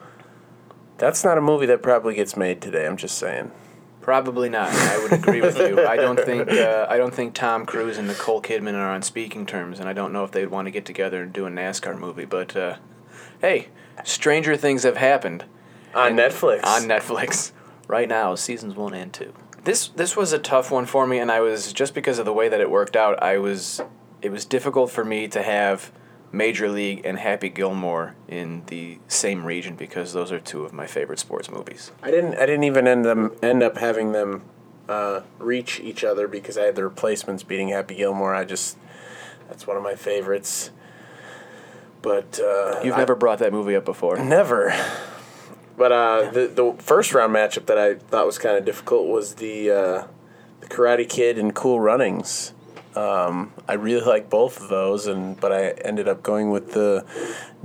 [0.97, 2.87] that's not a movie that probably gets made today.
[2.87, 3.51] I'm just saying.
[4.01, 4.68] Probably not.
[4.70, 5.87] I would agree with you.
[5.87, 9.45] I don't think uh, I don't think Tom Cruise and Nicole Kidman are on speaking
[9.45, 11.99] terms, and I don't know if they'd want to get together and do a NASCAR
[11.99, 12.24] movie.
[12.24, 12.76] But uh,
[13.41, 13.68] hey,
[14.05, 15.45] stranger things have happened
[15.95, 16.64] On Netflix.
[16.64, 17.53] on Netflix
[17.89, 19.32] right now, seasons one and two.
[19.65, 22.33] This this was a tough one for me, and I was just because of the
[22.33, 23.23] way that it worked out.
[23.23, 23.81] I was
[24.21, 25.91] it was difficult for me to have
[26.33, 30.87] Major League and Happy Gilmore in the same region because those are two of my
[30.87, 31.93] favorite sports movies.
[32.03, 32.35] I didn't.
[32.35, 34.43] I didn't even end them end up having them
[34.89, 38.35] uh, reach each other because I had the replacements beating Happy Gilmore.
[38.35, 38.77] I just
[39.49, 40.71] that's one of my favorites.
[42.03, 44.19] But uh, You've I- never brought that movie up before.
[44.19, 44.75] Never.
[45.77, 49.35] But uh, the the first round matchup that I thought was kind of difficult was
[49.37, 50.07] the uh,
[50.61, 52.53] the Karate Kid and Cool Runnings.
[52.95, 57.05] Um, I really like both of those, and but I ended up going with the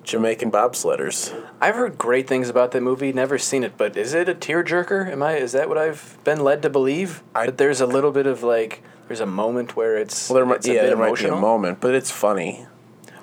[0.01, 1.31] Jamaican bobsledders.
[1.61, 3.13] I've heard great things about that movie.
[3.13, 5.11] Never seen it, but is it a tearjerker?
[5.11, 5.35] Am I?
[5.35, 7.21] Is that what I've been led to believe?
[7.35, 10.45] I- that there's a little bit of like there's a moment where it's Well, there
[10.47, 11.31] might it's a yeah bit there might emotional.
[11.33, 12.65] be a moment, but it's funny.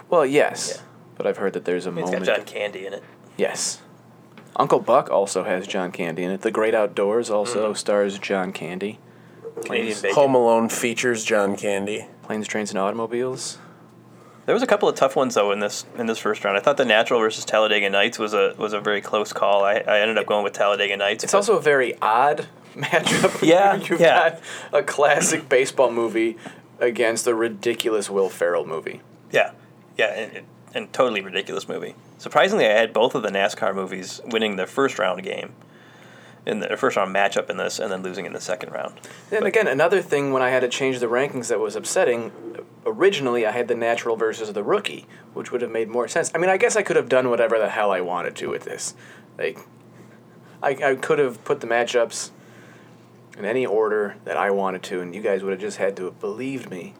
[0.08, 0.82] Well, yes, Yeah.
[1.16, 2.24] but I've heard that there's a It's moment.
[2.26, 3.02] got John Candy in it.
[3.36, 3.80] Yes.
[4.56, 6.40] Uncle Buck also has John Candy in it.
[6.40, 7.76] The Great Outdoors also Mm.
[7.76, 8.98] stars John Candy.
[9.64, 10.14] Planes, bacon.
[10.16, 12.06] Home Alone features John Candy.
[12.22, 13.58] planes, trains, and automobiles.
[14.46, 16.56] There was a couple of tough ones though in this in this first round.
[16.56, 19.64] I thought the Natural versus Talladega Nights was a was a very close call.
[19.64, 21.24] I, I ended up going with Talladega Nights.
[21.24, 22.46] It's also a very odd
[22.76, 23.42] matchup.
[23.46, 24.30] Yeah, You've yeah.
[24.30, 24.40] got
[24.72, 26.36] a classic baseball movie
[26.80, 29.00] against a ridiculous Will Ferrell movie.
[29.32, 29.52] yeah,
[29.96, 31.94] yeah, and, and totally ridiculous movie.
[32.18, 35.54] Surprisingly, I had both of the NASCAR movies winning their first round game,
[36.46, 38.94] in the first round matchup in this, and then losing in the second round.
[39.30, 42.32] And again, another thing when I had to change the rankings that was upsetting,
[42.86, 46.30] originally I had the natural versus the rookie, which would have made more sense.
[46.34, 48.64] I mean, I guess I could have done whatever the hell I wanted to with
[48.64, 48.94] this.
[49.36, 49.58] Like,
[50.62, 52.30] I, I could have put the matchups
[53.36, 56.04] in any order that I wanted to, and you guys would have just had to
[56.04, 56.94] have believed me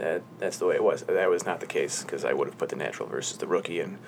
[0.00, 1.02] that that's the way it was.
[1.02, 3.80] That was not the case, because I would have put the natural versus the rookie,
[3.80, 3.98] and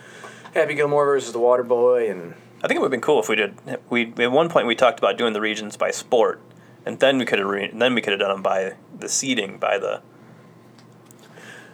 [0.54, 3.28] Happy Gilmore versus the Water Boy, and I think it would have been cool if
[3.28, 3.54] we did.
[3.88, 6.40] We at one point we talked about doing the regions by sport,
[6.84, 9.58] and then we could have re, then we could have done them by the seeding
[9.58, 10.02] by the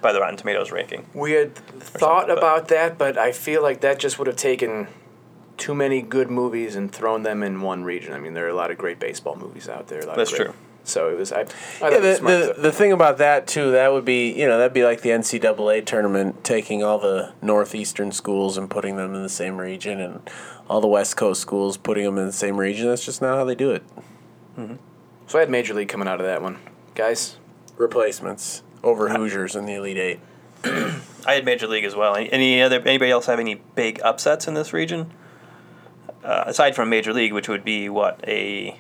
[0.01, 1.07] by the Rotten Tomatoes ranking.
[1.13, 4.37] We had thought something, but- about that, but I feel like that just would have
[4.37, 4.89] taken
[5.57, 8.13] too many good movies and thrown them in one region.
[8.13, 10.01] I mean, there are a lot of great baseball movies out there.
[10.01, 10.55] A lot That's of great true.
[10.89, 11.33] So it was.
[11.33, 13.73] I, I thought Yeah, it was the, smart the, to- the thing about that too,
[13.73, 18.11] that would be you know that'd be like the NCAA tournament, taking all the northeastern
[18.13, 20.31] schools and putting them in the same region, and
[20.69, 22.87] all the West Coast schools putting them in the same region.
[22.89, 23.83] That's just not how they do it.
[24.59, 24.79] Mhm.
[25.27, 26.59] so I had Major League coming out of that one,
[26.95, 27.37] guys.
[27.77, 30.21] Replacements over Hoosiers in the Elite Eight.
[30.65, 32.17] I had Major League as well.
[32.17, 35.13] Any, any other anybody else have any big upsets in this region?
[36.25, 38.79] Uh, aside from Major League, which would be what a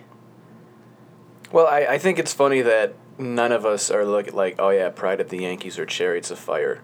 [1.52, 4.90] Well, I, I think it's funny that none of us are looking like, oh yeah,
[4.90, 6.82] Pride of the Yankees or Chariots of Fire.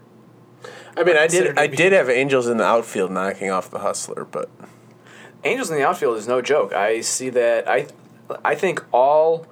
[0.97, 4.25] I mean, I did I did have Angels in the outfield knocking off the Hustler,
[4.25, 4.49] but
[5.43, 6.73] Angels in the outfield is no joke.
[6.73, 7.69] I see that.
[7.69, 7.89] I
[8.45, 9.47] I think all,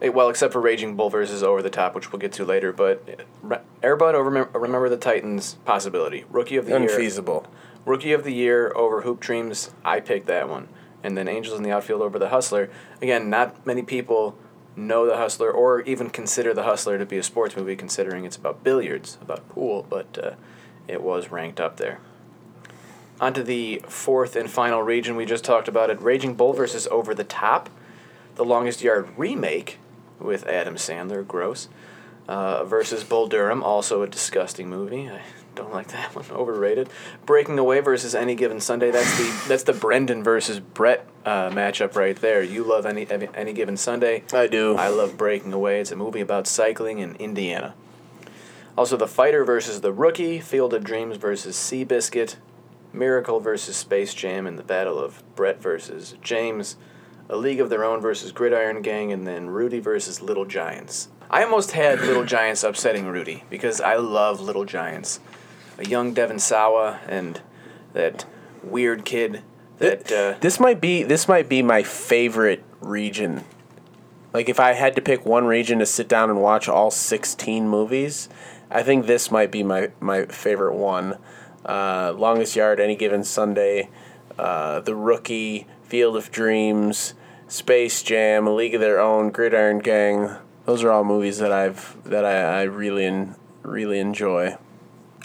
[0.00, 2.72] eh, well, except for Raging Bull versus Over the Top, which we'll get to later.
[2.72, 6.24] But eh, Airbud over Remember the Titans possibility.
[6.30, 6.82] Rookie of the year.
[6.82, 7.46] unfeasible.
[7.86, 9.70] Rookie of the year over Hoop Dreams.
[9.84, 10.68] I picked that one.
[11.02, 12.70] And then Angels in the outfield over the Hustler.
[13.00, 14.36] Again, not many people
[14.76, 18.36] know the Hustler or even consider the Hustler to be a sports movie, considering it's
[18.36, 19.86] about billiards, about pool.
[19.88, 20.32] But uh,
[20.88, 22.00] it was ranked up there.
[23.20, 25.16] On to the fourth and final region.
[25.16, 26.00] We just talked about it.
[26.00, 27.68] Raging Bull versus Over the Top.
[28.36, 29.78] The Longest Yard remake
[30.18, 31.68] with Adam Sandler, gross.
[32.28, 35.08] Uh, versus Bull Durham, also a disgusting movie.
[35.10, 35.20] I
[35.60, 36.24] don't like that one.
[36.30, 36.88] Overrated.
[37.26, 38.90] Breaking Away versus Any Given Sunday.
[38.90, 42.42] That's the that's the Brendan versus Brett uh, matchup right there.
[42.42, 44.24] You love any any given Sunday.
[44.32, 44.76] I do.
[44.76, 45.80] I love Breaking Away.
[45.80, 47.74] It's a movie about cycling in Indiana.
[48.78, 52.36] Also, The Fighter versus The Rookie, Field of Dreams versus Seabiscuit,
[52.92, 56.76] Miracle versus Space Jam, and the Battle of Brett versus James,
[57.28, 61.08] A League of Their Own versus Gridiron Gang, and then Rudy versus Little Giants.
[61.30, 65.20] I almost had Little Giants upsetting Rudy because I love Little Giants.
[65.80, 67.40] A young Devon Sawa and
[67.94, 68.26] that
[68.62, 69.42] weird kid
[69.78, 70.12] that.
[70.12, 73.44] Uh, This might be this might be my favorite region.
[74.32, 77.68] Like if I had to pick one region to sit down and watch all 16
[77.68, 78.28] movies,
[78.70, 81.18] I think this might be my my favorite one.
[81.64, 83.90] Uh, Longest Yard, Any Given Sunday,
[84.38, 87.14] uh, The Rookie, Field of Dreams,
[87.48, 90.36] Space Jam, A League of Their Own, Gridiron Gang.
[90.64, 93.28] Those are all movies that I've that I, I really
[93.62, 94.56] really enjoy.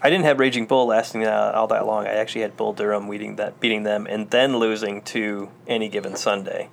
[0.01, 2.05] I didn't have Raging Bull lasting uh, all that long.
[2.05, 6.15] I actually had Bull Durham beating that beating them and then losing to Any Given
[6.15, 6.69] Sunday,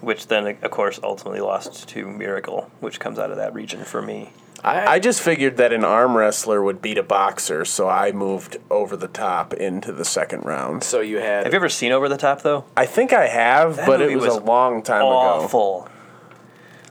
[0.00, 4.02] which then of course ultimately lost to Miracle, which comes out of that region for
[4.02, 4.30] me.
[4.64, 8.96] I just figured that an arm wrestler would beat a boxer, so I moved over
[8.96, 10.84] the top into the second round.
[10.84, 11.42] so you had.
[11.44, 12.64] Have you ever seen Over the Top though?
[12.76, 15.08] I think I have, That but it movie was, was a long time ago.
[15.08, 15.88] Awful.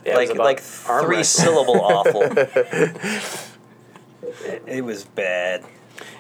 [0.05, 1.45] yeah, it was like about like arm three wrestling.
[1.45, 2.23] syllable awful.
[4.43, 5.63] it, it was bad.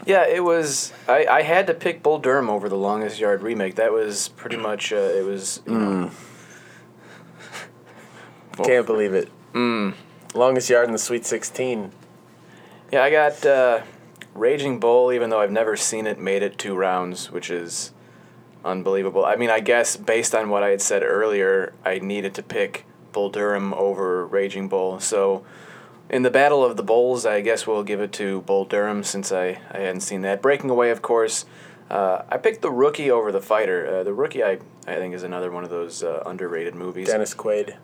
[0.05, 0.93] Yeah, it was.
[1.07, 3.75] I, I had to pick Bull Durham over the Longest Yard remake.
[3.75, 4.91] That was pretty much.
[4.93, 5.61] Uh, it was.
[5.65, 6.11] You know,
[8.63, 9.29] Can't believe it.
[9.53, 9.93] Mm.
[10.33, 11.91] Longest yard in the Sweet 16.
[12.91, 13.81] Yeah, I got uh,
[14.33, 17.91] Raging Bull, even though I've never seen it, made it two rounds, which is
[18.63, 19.25] unbelievable.
[19.25, 22.85] I mean, I guess based on what I had said earlier, I needed to pick
[23.11, 24.99] Bull Durham over Raging Bull.
[24.99, 25.43] So
[26.11, 29.31] in the Battle of the Bulls, I guess we'll give it to Bull Durham since
[29.31, 30.41] I, I hadn't seen that.
[30.41, 31.45] Breaking Away, of course.
[31.89, 33.87] Uh, I picked the rookie over the fighter.
[33.87, 37.07] Uh, the rookie, I, I think, is another one of those uh, underrated movies.
[37.07, 37.77] Dennis Quaid.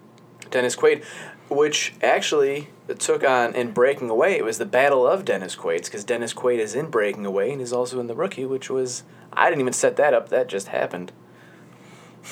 [0.49, 1.05] Dennis Quaid,
[1.49, 2.67] which actually
[2.99, 4.37] took on in Breaking Away.
[4.37, 7.61] It was the battle of Dennis Quaid's because Dennis Quaid is in Breaking Away and
[7.61, 10.29] he's also in The Rookie, which was I didn't even set that up.
[10.29, 11.13] That just happened.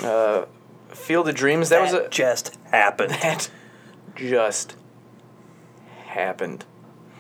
[0.01, 0.45] Uh,
[0.89, 1.69] Field of Dreams.
[1.69, 3.11] That, was a just happened.
[3.21, 3.49] that
[4.15, 4.75] just
[6.15, 6.65] happened.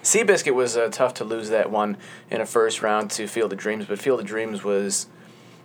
[0.03, 1.97] Seabiscuit was uh, tough to lose that one
[2.29, 5.07] in a first round to Field of Dreams, but Field of Dreams was,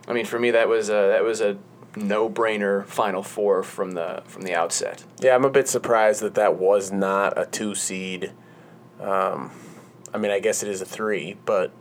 [0.07, 1.57] I mean, for me that was a, that was a
[1.95, 5.03] no-brainer Final Four from the from the outset.
[5.19, 8.31] Yeah, I'm a bit surprised that that was not a two seed.
[8.99, 9.51] Um,
[10.13, 11.71] I mean, I guess it is a three, but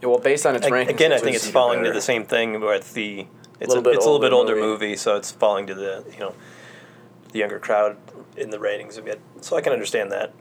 [0.00, 2.00] Yeah, well, based on its Ag- rankings, Again, I think it's even falling to the
[2.00, 3.26] same thing with the.
[3.60, 4.86] It's Little a, bit it's a little bit older older movie.
[4.86, 4.96] movie.
[4.96, 6.34] so it's falling to the you know,
[7.30, 7.96] the younger crowd
[8.36, 9.20] in the ratings a bit.
[9.40, 10.32] So I can understand that.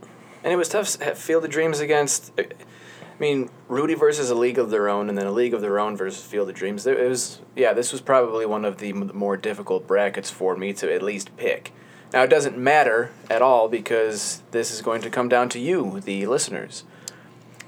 [0.44, 0.88] And it was tough.
[1.18, 5.18] Field of Dreams against, uh, I mean, Rudy versus a League of Their Own, and
[5.18, 6.86] then a League of Their Own versus Field of Dreams.
[6.88, 10.94] It was, yeah, this was probably one of the more difficult brackets for me to
[10.94, 11.72] at least pick.
[12.14, 16.02] Now, it doesn't matter at all because this is going to come down to you,
[16.02, 16.84] the listeners,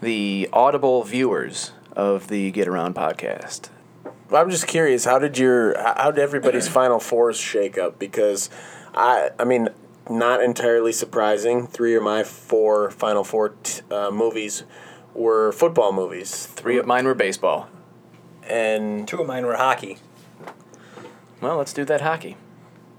[0.02, 3.70] the audible viewers of the Get Around podcast.
[4.32, 5.06] I'm just curious.
[5.06, 8.00] How did your how how did everybody's final fours shake up?
[8.00, 8.50] Because
[8.94, 9.70] I I mean,
[10.10, 11.68] not entirely surprising.
[11.68, 14.64] Three of my four final four t- uh, movies
[15.14, 17.70] were football movies, Three of mine were baseball.
[18.48, 19.98] and Two of mine were hockey.
[21.42, 22.38] Well, let's do that hockey.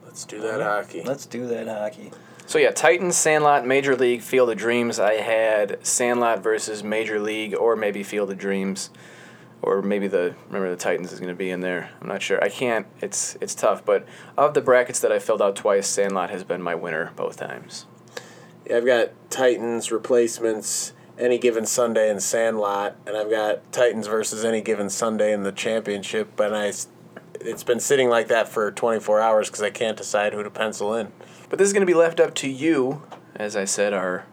[0.04, 1.02] Let's do that hockey.
[1.02, 2.12] Let's do that hockey.
[2.46, 5.00] So yeah, Titans, Sandlot, Major League, Field of Dreams.
[5.00, 8.90] I had Sandlot versus Major League, or maybe Field of Dreams,
[9.64, 11.90] or maybe the remember the Titans is going to be in there.
[12.00, 12.42] I'm not sure.
[12.44, 12.86] I can't.
[13.00, 13.84] It's it's tough.
[13.84, 14.06] But
[14.36, 17.86] of the brackets that I filled out twice, Sandlot has been my winner both times.
[18.68, 24.44] Yeah, I've got Titans replacements any given Sunday in Sandlot, and I've got Titans versus
[24.44, 26.32] any given Sunday in the championship.
[26.36, 26.72] But I,
[27.40, 30.94] it's been sitting like that for 24 hours because I can't decide who to pencil
[30.94, 31.12] in.
[31.48, 33.02] But this is going to be left up to you,
[33.34, 34.26] as I said, our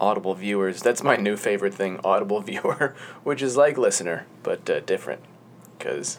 [0.00, 0.82] audible viewers.
[0.82, 5.22] That's my new favorite thing, audible viewer, which is like listener, but uh, different
[5.78, 6.18] because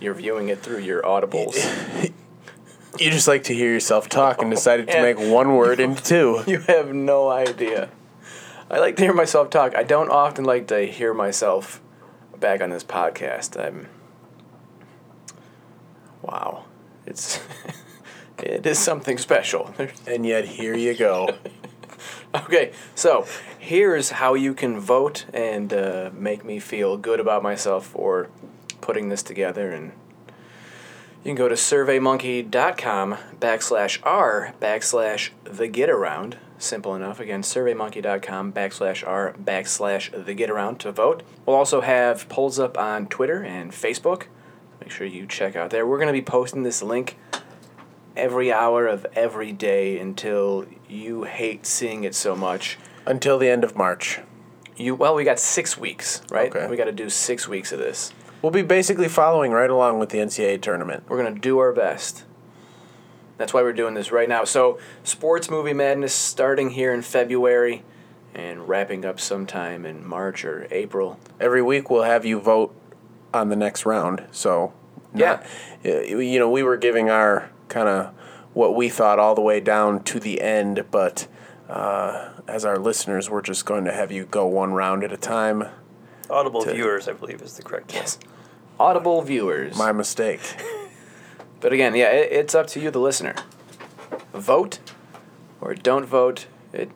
[0.00, 2.12] you're viewing it through your audibles.
[2.98, 6.42] You just like to hear yourself talk and decided to make one word into two.
[6.48, 7.90] you have no idea.
[8.68, 9.76] I like to hear myself talk.
[9.76, 11.80] I don't often like to hear myself
[12.40, 13.62] back on this podcast.
[13.62, 13.88] I'm
[16.22, 16.64] wow.
[17.06, 17.40] It's
[18.38, 19.72] it is something special.
[20.06, 21.28] And yet here you go.
[22.34, 23.26] Okay, so
[23.58, 28.28] here's how you can vote and uh, make me feel good about myself for
[28.80, 29.70] putting this together.
[29.70, 29.92] And
[31.24, 36.36] you can go to surveymonkey.com backslash r backslash the get around.
[36.58, 37.18] Simple enough.
[37.18, 41.22] Again, surveymonkey.com backslash r backslash the get around to vote.
[41.46, 44.24] We'll also have polls up on Twitter and Facebook.
[44.80, 45.86] Make sure you check out there.
[45.86, 47.16] We're going to be posting this link
[48.18, 52.78] every hour of every day until you hate seeing it so much.
[53.06, 54.20] Until the end of March.
[54.76, 56.54] You well, we got six weeks, right?
[56.54, 56.68] Okay.
[56.68, 58.12] We got to do six weeks of this.
[58.42, 61.04] We'll be basically following right along with the NCAA tournament.
[61.08, 62.24] We're gonna do our best.
[63.36, 64.44] That's why we're doing this right now.
[64.44, 67.82] So, sports movie madness starting here in February,
[68.34, 71.18] and wrapping up sometime in March or April.
[71.40, 72.74] Every week we'll have you vote
[73.34, 74.24] on the next round.
[74.30, 74.72] So,
[75.12, 75.44] not-
[75.84, 78.06] uh, you know, we were giving our kind of
[78.54, 81.26] what we thought all the way down to the end, but
[81.68, 85.16] uh, as our listeners, we're just going to have you go one round at a
[85.16, 85.64] time.
[86.30, 88.02] Audible To- viewers, I believe, is the correct one.
[88.02, 88.18] Yes.
[88.80, 89.76] Audible viewers.
[89.76, 90.40] My mistake.
[91.60, 93.34] But again, yeah, it, it's up to you, the listener.
[94.32, 94.78] Vote
[95.60, 96.46] or don't vote.
[96.72, 96.90] It,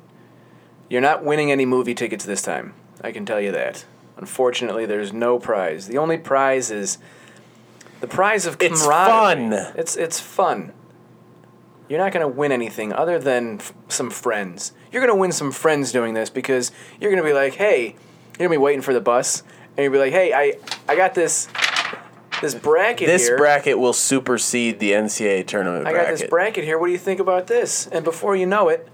[0.88, 2.74] you're not winning any movie tickets this time.
[3.00, 3.84] I can tell you that.
[4.16, 5.88] Unfortunately, there's no prize.
[5.88, 6.98] The only prize is
[8.02, 9.48] the prize of It's camaraderie.
[9.58, 9.72] fun.
[9.78, 10.72] It's it's fun.
[11.88, 14.72] You're not going to win anything other than f- some friends.
[14.90, 17.96] You're going to win some friends doing this because you're going to be like, "Hey,
[18.38, 19.42] you're going to be waiting for the bus."
[19.76, 21.48] And you'll be like, "Hey, I I got this
[22.40, 23.08] this bracket here.
[23.08, 23.36] This here.
[23.38, 26.08] bracket will supersede the NCAA tournament I bracket.
[26.10, 26.78] got this bracket here.
[26.78, 27.86] What do you think about this?
[27.86, 28.88] And before you know it,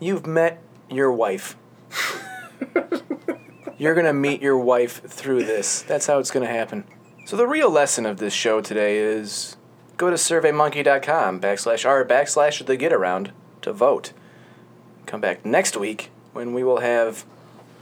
[0.00, 1.56] you've met your wife.
[3.78, 5.82] You're going to meet your wife through this.
[5.82, 6.84] That's how it's going to happen.
[7.26, 9.56] So, the real lesson of this show today is
[9.96, 14.12] go to surveymonkey.com backslash r backslash the get around to vote.
[15.06, 17.24] Come back next week when we will have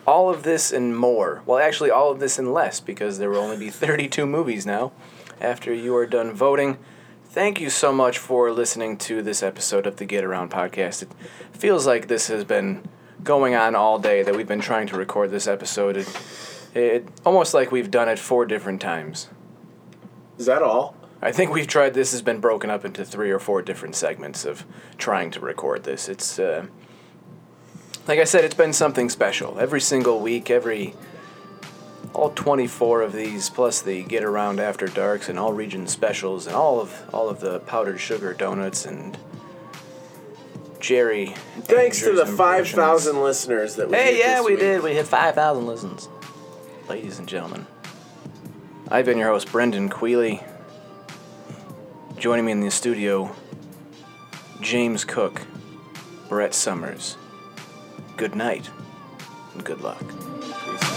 [0.06, 1.42] all of this and more.
[1.44, 4.92] Well, actually, all of this and less because there will only be 32 movies now
[5.42, 6.78] after you are done voting.
[7.26, 11.02] Thank you so much for listening to this episode of the Get Around podcast.
[11.02, 11.10] It
[11.52, 12.82] feels like this has been
[13.22, 15.98] going on all day that we've been trying to record this episode.
[15.98, 16.08] It,
[16.74, 19.28] it almost like we've done it four different times.
[20.38, 20.96] Is that all?
[21.22, 24.44] I think we've tried this has been broken up into three or four different segments
[24.44, 24.64] of
[24.98, 26.08] trying to record this.
[26.08, 26.66] It's uh,
[28.06, 29.58] like I said, it's been something special.
[29.58, 30.94] Every single week, every
[32.12, 36.54] all 24 of these plus the get around after darks and all region specials and
[36.54, 39.16] all of all of the powdered sugar donuts and
[40.78, 41.34] Jerry.
[41.62, 44.60] Thanks to the 5,000 listeners that we Hey, yeah, we week.
[44.60, 44.82] did.
[44.82, 46.08] We hit 5,000 listens.
[46.88, 47.66] Ladies and gentlemen,
[48.90, 50.46] I've been your host, Brendan Quealy.
[52.18, 53.34] Joining me in the studio,
[54.60, 55.40] James Cook,
[56.28, 57.16] Brett Summers.
[58.18, 58.68] Good night
[59.54, 60.04] and good luck.
[60.64, 60.93] Peace.